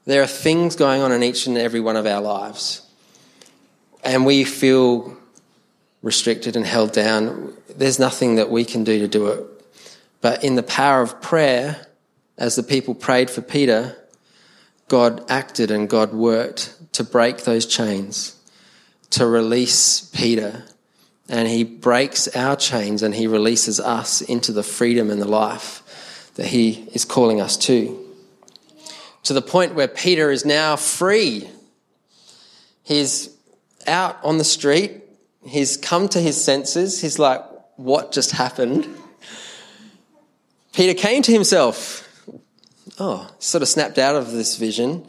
[0.05, 2.83] There are things going on in each and every one of our lives.
[4.03, 5.17] And we feel
[6.03, 7.55] restricted and held down.
[7.77, 9.47] There's nothing that we can do to do it.
[10.21, 11.87] But in the power of prayer,
[12.39, 13.97] as the people prayed for Peter,
[14.89, 18.37] God acted and God worked to break those chains
[19.11, 20.65] to release Peter.
[21.29, 26.33] And he breaks our chains and he releases us into the freedom and the life
[26.37, 28.00] that he is calling us to.
[29.25, 31.49] To the point where Peter is now free.
[32.83, 33.37] He's
[33.87, 35.03] out on the street.
[35.45, 37.01] He's come to his senses.
[37.01, 37.43] He's like,
[37.77, 38.89] what just happened?
[40.73, 42.07] Peter came to himself.
[42.99, 45.07] Oh, sort of snapped out of this vision.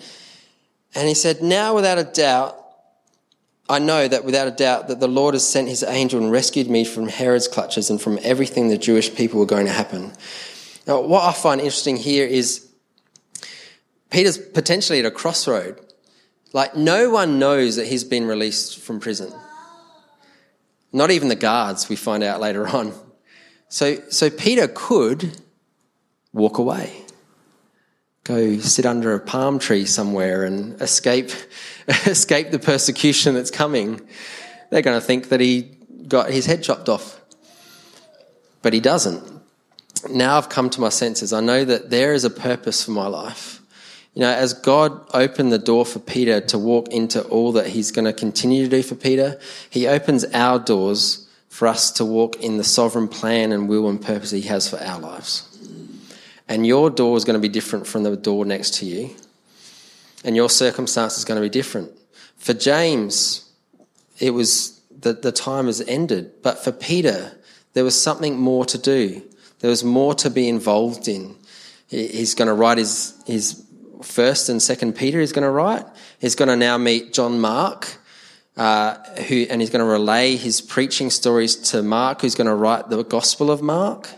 [0.95, 2.57] And he said, Now without a doubt,
[3.69, 6.69] I know that without a doubt that the Lord has sent his angel and rescued
[6.69, 10.11] me from Herod's clutches and from everything the Jewish people were going to happen.
[10.87, 12.67] Now, what I find interesting here is
[14.11, 15.79] Peter's potentially at a crossroad.
[16.53, 19.33] Like, no one knows that he's been released from prison.
[20.93, 22.93] Not even the guards, we find out later on.
[23.69, 25.41] So, so Peter could
[26.33, 27.05] walk away,
[28.25, 31.31] go sit under a palm tree somewhere and escape
[32.05, 34.01] escape the persecution that's coming,
[34.69, 35.63] they're going to think that he
[36.07, 37.21] got his head chopped off.
[38.61, 39.41] But he doesn't.
[40.09, 41.31] Now I've come to my senses.
[41.31, 43.60] I know that there is a purpose for my life.
[44.13, 47.91] You know, as God opened the door for Peter to walk into all that he's
[47.91, 49.39] going to continue to do for Peter,
[49.69, 54.01] he opens our doors for us to walk in the sovereign plan and will and
[54.01, 55.47] purpose he has for our lives.
[56.47, 59.15] And your door is going to be different from the door next to you
[60.23, 61.91] and your circumstance is going to be different.
[62.37, 63.49] For James,
[64.19, 66.31] it was that the time has ended.
[66.43, 67.31] But for Peter,
[67.73, 69.23] there was something more to do.
[69.59, 71.35] There was more to be involved in.
[71.87, 73.65] He's going to write his, his
[74.01, 75.85] first and second Peter, he's going to write.
[76.19, 77.97] He's going to now meet John Mark,
[78.57, 78.95] uh,
[79.27, 82.89] who, and he's going to relay his preaching stories to Mark, who's going to write
[82.89, 84.09] the Gospel of Mark.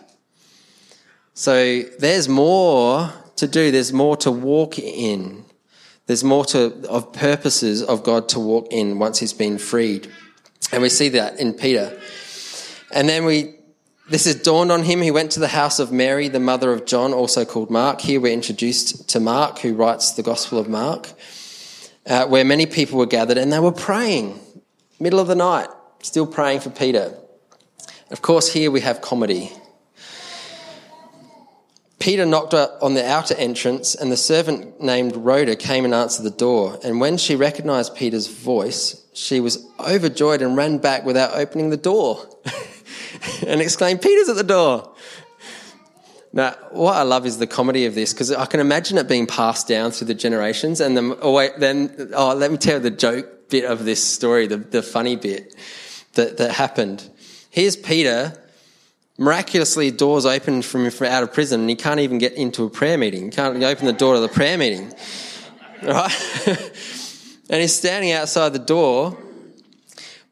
[1.34, 5.46] So there's more to do, there's more to walk in.
[6.06, 10.12] There's more to, of purposes of God to walk in once he's been freed.
[10.72, 11.98] And we see that in Peter.
[12.92, 13.56] And then we,
[14.10, 15.01] this is dawned on him.
[15.01, 18.01] He went to the house of Mary, the mother of John, also called Mark.
[18.01, 21.14] Here we're introduced to Mark, who writes the Gospel of Mark,
[22.06, 24.39] uh, where many people were gathered and they were praying,
[24.99, 25.70] middle of the night,
[26.01, 27.18] still praying for Peter.
[28.12, 29.51] Of course, here we have comedy.
[31.97, 36.30] Peter knocked on the outer entrance, and the servant named Rhoda came and answered the
[36.30, 36.78] door.
[36.84, 41.78] And when she recognized Peter's voice, she was overjoyed and ran back without opening the
[41.78, 42.28] door
[43.47, 44.93] and exclaimed, Peter's at the door.
[46.32, 49.28] Now, what I love is the comedy of this because I can imagine it being
[49.28, 50.82] passed down through the generations.
[50.82, 54.47] And then, oh, wait, then, oh, let me tell the joke bit of this story,
[54.47, 55.55] the, the funny bit
[56.13, 57.07] that, that happened.
[57.51, 58.34] Here's Peter
[59.17, 62.69] Miraculously, doors open from, from out of prison and he can't even get into a
[62.69, 63.26] prayer meeting.
[63.26, 64.93] He can't open the door to the prayer meeting.
[65.84, 66.47] Right?
[67.49, 69.17] and he's standing outside the door.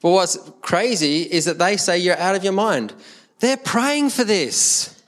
[0.01, 2.93] But what's crazy is that they say you're out of your mind.
[3.39, 5.01] They're praying for this.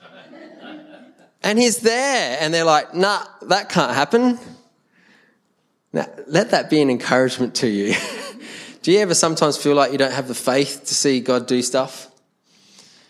[1.42, 2.38] and he's there.
[2.40, 4.38] And they're like, nah, that can't happen.
[5.92, 7.94] Now, let that be an encouragement to you.
[8.82, 11.60] do you ever sometimes feel like you don't have the faith to see God do
[11.62, 12.10] stuff?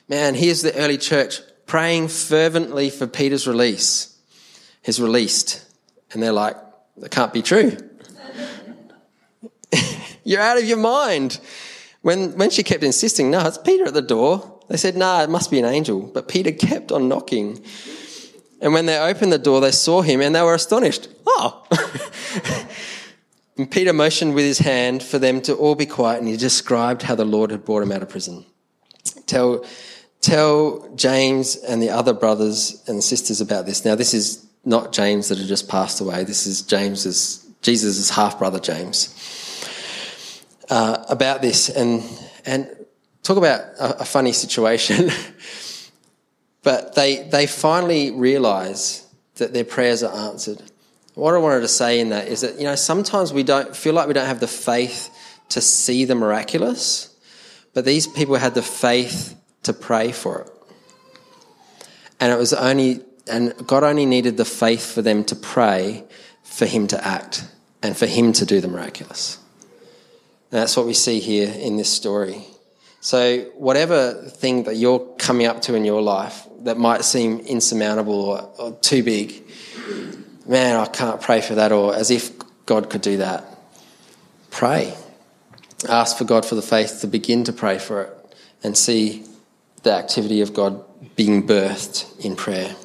[0.08, 4.14] Man, here's the early church praying fervently for Peter's release.
[4.82, 5.64] He's released.
[6.12, 6.56] And they're like,
[6.98, 7.76] that can't be true.
[10.24, 11.40] You're out of your mind.
[12.04, 15.30] When, when she kept insisting, no, it's Peter at the door, they said, nah, it
[15.30, 16.02] must be an angel.
[16.02, 17.64] But Peter kept on knocking.
[18.60, 21.08] And when they opened the door, they saw him and they were astonished.
[21.26, 21.66] Oh!
[23.56, 27.00] and Peter motioned with his hand for them to all be quiet and he described
[27.00, 28.44] how the Lord had brought him out of prison.
[29.24, 29.64] Tell,
[30.20, 33.86] tell James and the other brothers and sisters about this.
[33.86, 36.24] Now, this is not James that had just passed away.
[36.24, 39.42] This is James's, Jesus' half brother James.
[40.70, 42.02] Uh, about this and,
[42.46, 42.70] and
[43.22, 45.10] talk about a, a funny situation.
[46.62, 49.06] but they, they finally realize
[49.36, 50.62] that their prayers are answered.
[51.14, 53.94] What I wanted to say in that is that, you know, sometimes we don't feel
[53.94, 55.10] like we don't have the faith
[55.50, 57.14] to see the miraculous,
[57.72, 60.50] but these people had the faith to pray for it.
[62.20, 66.04] And it was only, and God only needed the faith for them to pray
[66.42, 67.46] for Him to act
[67.82, 69.38] and for Him to do the miraculous.
[70.54, 72.44] And that's what we see here in this story.
[73.00, 78.14] So, whatever thing that you're coming up to in your life that might seem insurmountable
[78.14, 79.42] or, or too big,
[80.46, 82.30] man, I can't pray for that, or as if
[82.66, 83.44] God could do that.
[84.52, 84.94] Pray.
[85.88, 89.26] Ask for God for the faith to begin to pray for it and see
[89.82, 90.84] the activity of God
[91.16, 92.76] being birthed in prayer.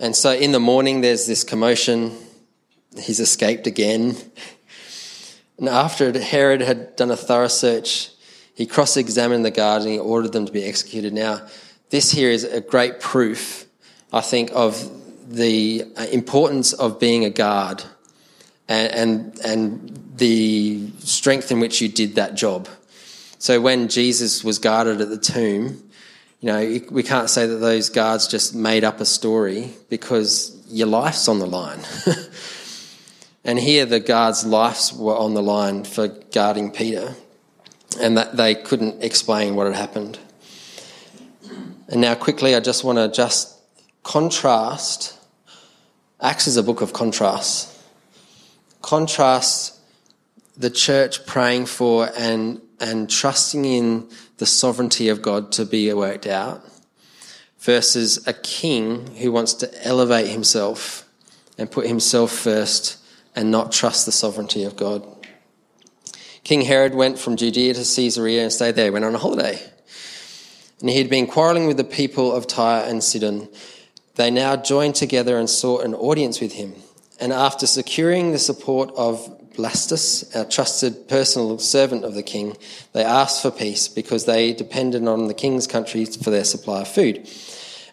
[0.00, 2.18] And so in the morning, there's this commotion.
[2.98, 4.16] He's escaped again.
[5.58, 8.10] And after Herod had done a thorough search,
[8.54, 11.12] he cross examined the guards and he ordered them to be executed.
[11.12, 11.46] Now,
[11.90, 13.66] this here is a great proof,
[14.12, 14.90] I think, of
[15.28, 17.82] the uh, importance of being a guard
[18.68, 22.68] and, and, and the strength in which you did that job.
[23.38, 25.82] So when Jesus was guarded at the tomb,
[26.40, 30.86] you know, we can't say that those guards just made up a story because your
[30.86, 31.80] life's on the line.
[33.46, 37.14] And here the guards' lives were on the line for guarding Peter,
[38.00, 40.18] and that they couldn't explain what had happened.
[41.86, 43.56] And now, quickly, I just want to just
[44.02, 45.16] contrast.
[46.20, 47.72] Acts is a book of contrasts.
[48.82, 49.78] Contrast
[50.56, 56.26] the church praying for and, and trusting in the sovereignty of God to be worked
[56.26, 56.64] out
[57.60, 61.08] versus a king who wants to elevate himself
[61.56, 62.98] and put himself first
[63.36, 65.06] and not trust the sovereignty of God.
[66.42, 69.60] King Herod went from Judea to Caesarea and stayed there, went on a holiday.
[70.80, 73.48] And he had been quarreling with the people of Tyre and Sidon.
[74.14, 76.74] They now joined together and sought an audience with him.
[77.18, 82.56] And after securing the support of Blastus, a trusted personal servant of the king,
[82.92, 86.88] they asked for peace because they depended on the king's country for their supply of
[86.88, 87.28] food.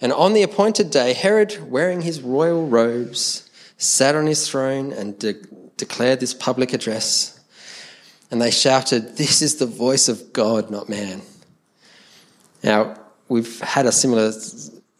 [0.02, 3.43] And on the appointed day, Herod, wearing his royal robes,
[3.84, 5.41] sat on his throne and de-
[5.77, 7.39] declared this public address.
[8.31, 11.21] And they shouted, This is the voice of God, not man.
[12.63, 14.31] Now, we've had a similar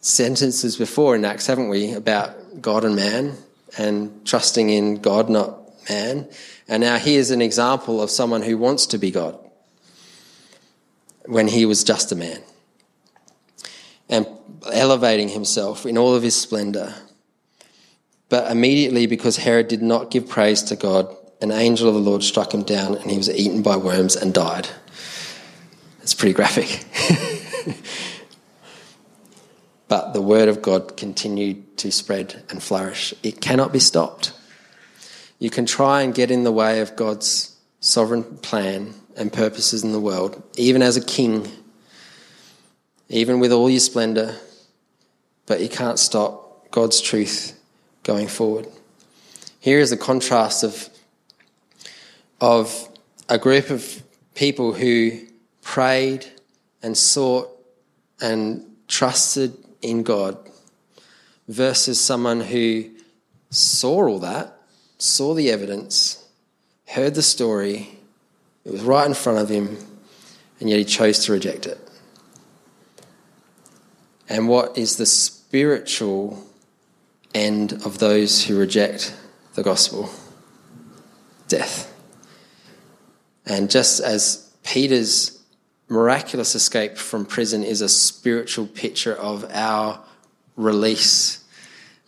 [0.00, 3.36] sentences before in Acts, haven't we, about God and man
[3.78, 6.28] and trusting in God, not man.
[6.68, 9.38] And now here's an example of someone who wants to be God
[11.26, 12.40] when he was just a man
[14.08, 14.26] and
[14.70, 16.94] elevating himself in all of his splendor
[18.28, 22.22] but immediately, because Herod did not give praise to God, an angel of the Lord
[22.22, 24.68] struck him down and he was eaten by worms and died.
[26.00, 26.84] It's pretty graphic.
[29.88, 33.12] but the word of God continued to spread and flourish.
[33.22, 34.32] It cannot be stopped.
[35.38, 39.92] You can try and get in the way of God's sovereign plan and purposes in
[39.92, 41.46] the world, even as a king,
[43.08, 44.36] even with all your splendor,
[45.46, 47.53] but you can't stop God's truth
[48.04, 48.68] going forward.
[49.58, 50.88] Here is a contrast of,
[52.40, 52.88] of
[53.28, 54.02] a group of
[54.34, 55.20] people who
[55.62, 56.26] prayed
[56.82, 57.48] and sought
[58.20, 60.38] and trusted in God
[61.48, 62.90] versus someone who
[63.50, 64.56] saw all that,
[64.98, 66.24] saw the evidence,
[66.86, 67.98] heard the story,
[68.64, 69.76] it was right in front of him,
[70.60, 71.78] and yet he chose to reject it.
[74.28, 76.42] And what is the spiritual
[77.34, 79.14] end of those who reject
[79.54, 80.10] the gospel
[81.48, 81.92] death.
[83.46, 85.42] And just as Peter's
[85.88, 90.00] miraculous escape from prison is a spiritual picture of our
[90.56, 91.44] release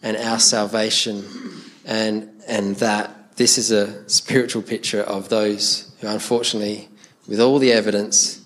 [0.02, 1.24] and our salvation,
[1.84, 6.88] and, and that this is a spiritual picture of those who, unfortunately,
[7.28, 8.40] with all the evidence,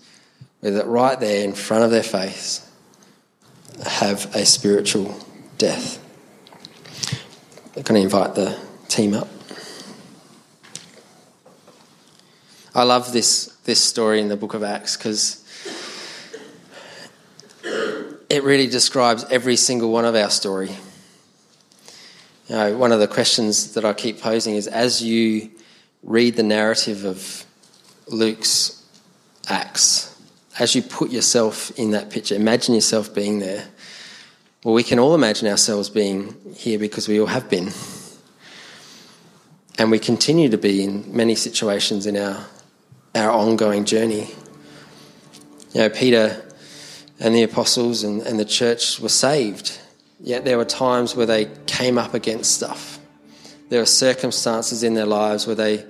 [0.60, 2.66] with it right there in front of their face,
[3.86, 5.14] have a spiritual
[5.58, 5.98] death.
[7.80, 8.58] I'm going to invite the
[8.88, 9.26] team up.
[12.74, 15.42] I love this, this story in the book of Acts because
[18.28, 20.72] it really describes every single one of our story.
[22.50, 25.50] You know, one of the questions that I keep posing is as you
[26.02, 27.46] read the narrative of
[28.08, 28.84] Luke's
[29.48, 30.20] Acts,
[30.58, 33.68] as you put yourself in that picture, imagine yourself being there.
[34.64, 37.70] Well, we can all imagine ourselves being here because we all have been.
[39.78, 42.46] And we continue to be in many situations in our
[43.14, 44.28] our ongoing journey.
[45.72, 46.42] You know, Peter
[47.18, 49.78] and the apostles and, and the church were saved,
[50.20, 52.98] yet there were times where they came up against stuff.
[53.68, 55.84] There were circumstances in their lives where they,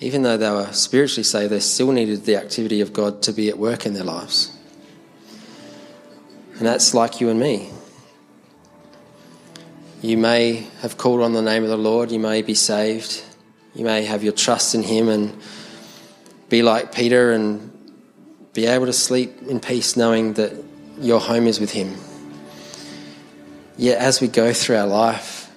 [0.00, 3.48] even though they were spiritually saved, they still needed the activity of God to be
[3.48, 4.52] at work in their lives.
[6.56, 7.70] And that's like you and me.
[10.00, 13.20] You may have called on the name of the Lord, you may be saved,
[13.74, 15.36] you may have your trust in Him and
[16.48, 17.72] be like Peter and
[18.52, 20.52] be able to sleep in peace knowing that
[21.00, 21.96] your home is with Him.
[23.76, 25.50] Yet, as we go through our life,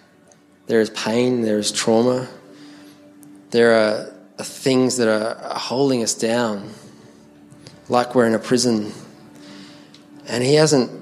[0.66, 2.28] there is pain, there is trauma,
[3.52, 4.08] there are,
[4.44, 6.74] things that are holding us down,
[7.90, 8.92] like we're in a prison.
[10.26, 11.01] And He hasn't,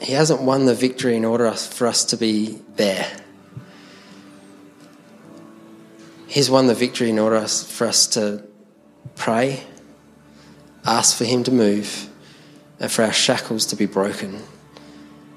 [0.00, 3.06] he hasn't won the victory in order for us to be there.
[6.26, 8.44] He's won the victory in order for us to
[9.16, 9.64] pray,
[10.86, 12.08] ask for Him to move,
[12.78, 14.42] and for our shackles to be broken,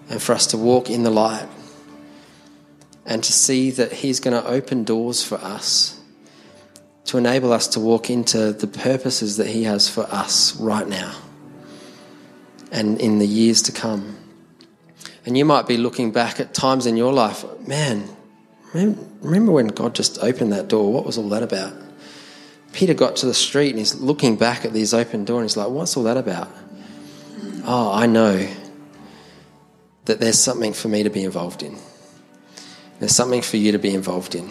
[0.09, 1.49] and for us to walk in the light,
[3.05, 5.99] and to see that He's going to open doors for us
[7.05, 11.13] to enable us to walk into the purposes that He has for us right now
[12.71, 14.22] and in the years to come.
[15.25, 18.09] And you might be looking back at times in your life, man,
[18.73, 20.91] remember when God just opened that door?
[20.91, 21.73] What was all that about?
[22.73, 25.55] Peter got to the street and he's looking back at this open door and he's
[25.55, 26.49] like, What's all that about?
[27.65, 28.49] Oh, I know
[30.05, 31.77] that there's something for me to be involved in.
[32.99, 34.49] There's something for you to be involved in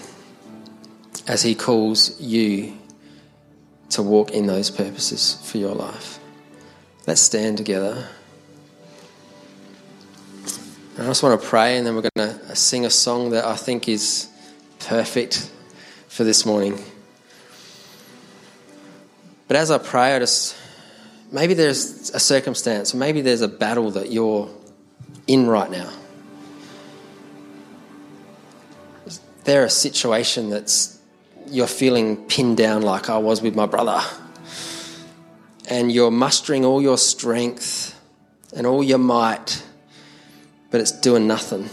[1.26, 2.76] as he calls you
[3.90, 6.18] to walk in those purposes for your life.
[7.06, 8.08] Let's stand together.
[11.02, 13.44] I just want to pray and then we're going to uh, sing a song that
[13.44, 14.28] I think is
[14.78, 15.50] perfect
[16.06, 16.78] for this morning.
[19.48, 20.56] But as I pray, I just
[21.32, 24.48] maybe there's a circumstance, or maybe there's a battle that you're
[25.26, 25.90] in right now.
[29.04, 31.00] Is there a situation that's
[31.48, 34.00] you're feeling pinned down like I was with my brother?
[35.68, 37.98] And you're mustering all your strength
[38.54, 39.64] and all your might,
[40.72, 41.70] but it's doing nothing.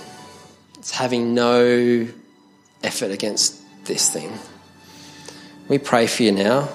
[0.78, 2.08] It's having no
[2.84, 4.32] effort against this thing.
[5.68, 6.70] We pray for you now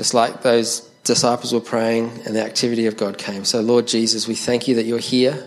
[0.00, 3.44] just like those disciples were praying and the activity of God came.
[3.44, 5.46] So, Lord Jesus, we thank you that you're here.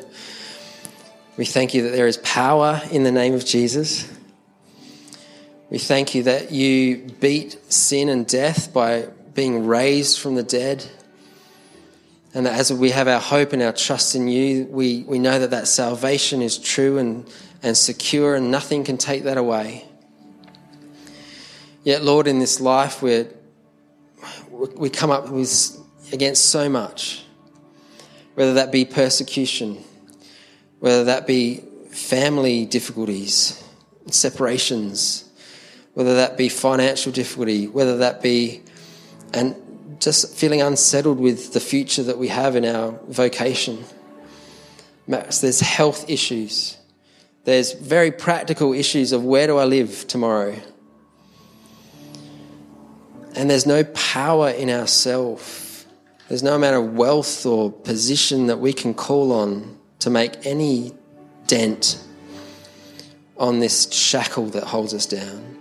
[1.37, 4.07] We thank you that there is power in the name of Jesus.
[5.71, 10.85] We thank you that you beat sin and death by being raised from the dead.
[12.33, 15.37] And that as we have our hope and our trust in you, we, we know
[15.39, 17.29] that that salvation is true and,
[17.61, 19.85] and secure, and nothing can take that away.
[21.83, 23.27] Yet, Lord, in this life, we're
[24.49, 25.77] we come up with
[26.11, 27.25] against so much,
[28.35, 29.83] whether that be persecution,
[30.79, 31.57] whether that be
[31.89, 33.61] family difficulties,
[34.07, 35.29] separations,
[35.93, 38.61] whether that be financial difficulty, whether that be
[39.33, 39.55] and
[40.03, 43.83] just feeling unsettled with the future that we have in our vocation.
[45.07, 46.77] There's health issues.
[47.43, 50.55] There's very practical issues of where do I live tomorrow?
[53.35, 55.85] And there's no power in ourselves.
[56.29, 60.93] There's no amount of wealth or position that we can call on to make any
[61.47, 62.01] dent
[63.37, 65.57] on this shackle that holds us down.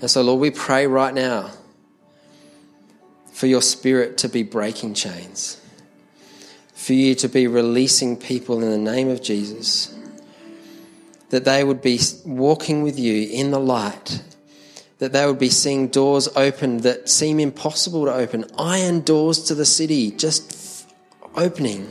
[0.00, 1.50] And so, Lord, we pray right now
[3.40, 5.58] for your spirit to be breaking chains,
[6.74, 9.94] for you to be releasing people in the name of Jesus,
[11.30, 14.22] that they would be walking with you in the light
[15.00, 19.54] that they would be seeing doors open that seem impossible to open, iron doors to
[19.54, 20.86] the city, just
[21.34, 21.90] opening.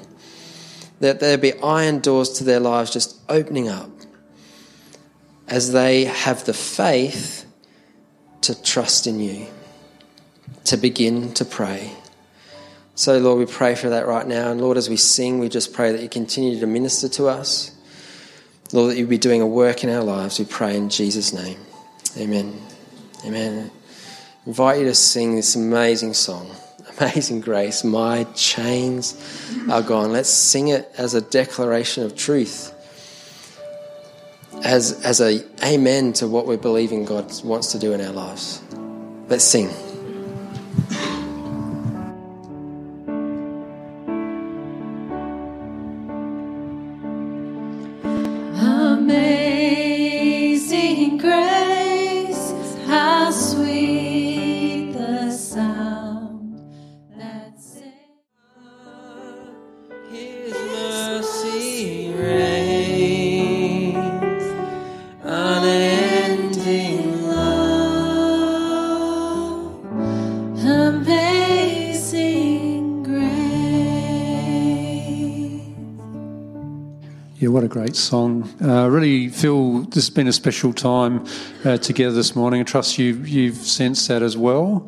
[0.99, 3.89] That there'd be iron doors to their lives just opening up
[5.47, 7.47] as they have the faith
[8.41, 9.47] to trust in you,
[10.65, 11.91] to begin to pray.
[12.95, 14.51] So, Lord, we pray for that right now.
[14.51, 17.71] And Lord, as we sing, we just pray that you continue to minister to us.
[18.73, 20.37] Lord, that you be doing a work in our lives.
[20.37, 21.57] We pray in Jesus' name.
[22.17, 22.61] Amen.
[23.25, 23.71] Amen.
[23.71, 26.53] I invite you to sing this amazing song,
[26.99, 27.83] Amazing Grace.
[27.83, 29.15] My chains
[29.69, 30.11] are gone.
[30.11, 32.73] Let's sing it as a declaration of truth,
[34.63, 38.61] as, as a amen to what we're believing God wants to do in our lives.
[39.29, 39.69] Let's sing.
[77.69, 78.47] Great song.
[78.61, 81.25] I uh, really feel this has been a special time
[81.65, 82.61] uh, together this morning.
[82.61, 84.87] I trust you, you've sensed that as well.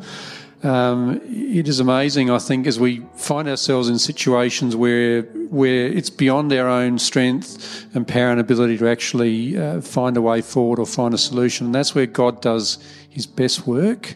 [0.63, 6.09] Um, it is amazing, I think, as we find ourselves in situations where where it's
[6.09, 10.79] beyond our own strength and power and ability to actually uh, find a way forward
[10.79, 11.65] or find a solution.
[11.67, 12.77] And that's where God does
[13.09, 14.15] His best work.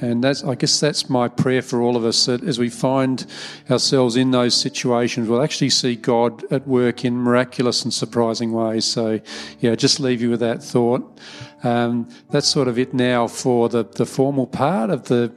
[0.00, 3.24] And that's, I guess that's my prayer for all of us that as we find
[3.70, 8.84] ourselves in those situations, we'll actually see God at work in miraculous and surprising ways.
[8.84, 9.20] So,
[9.60, 11.18] yeah, just leave you with that thought.
[11.62, 15.32] Um, that's sort of it now for the, the formal part of the,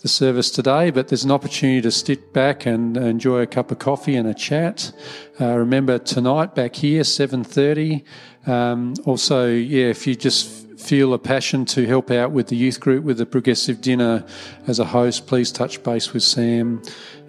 [0.00, 3.78] the service today, but there's an opportunity to sit back and enjoy a cup of
[3.78, 4.92] coffee and a chat.
[5.40, 8.04] Uh, remember tonight back here, 7.30.
[8.46, 12.80] Um, also, yeah, if you just feel a passion to help out with the youth
[12.80, 14.24] group with the progressive dinner
[14.66, 16.82] as a host, please touch base with Sam.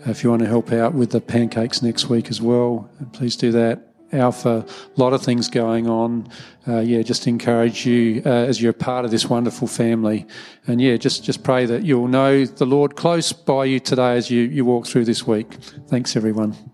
[0.05, 3.35] Uh, if you want to help out with the pancakes next week as well, please
[3.35, 3.87] do that.
[4.11, 6.27] Alpha, a lot of things going on.
[6.67, 10.27] Uh, yeah, just encourage you uh, as you're part of this wonderful family.
[10.67, 14.29] And yeah, just, just pray that you'll know the Lord close by you today as
[14.29, 15.53] you, you walk through this week.
[15.87, 16.72] Thanks, everyone.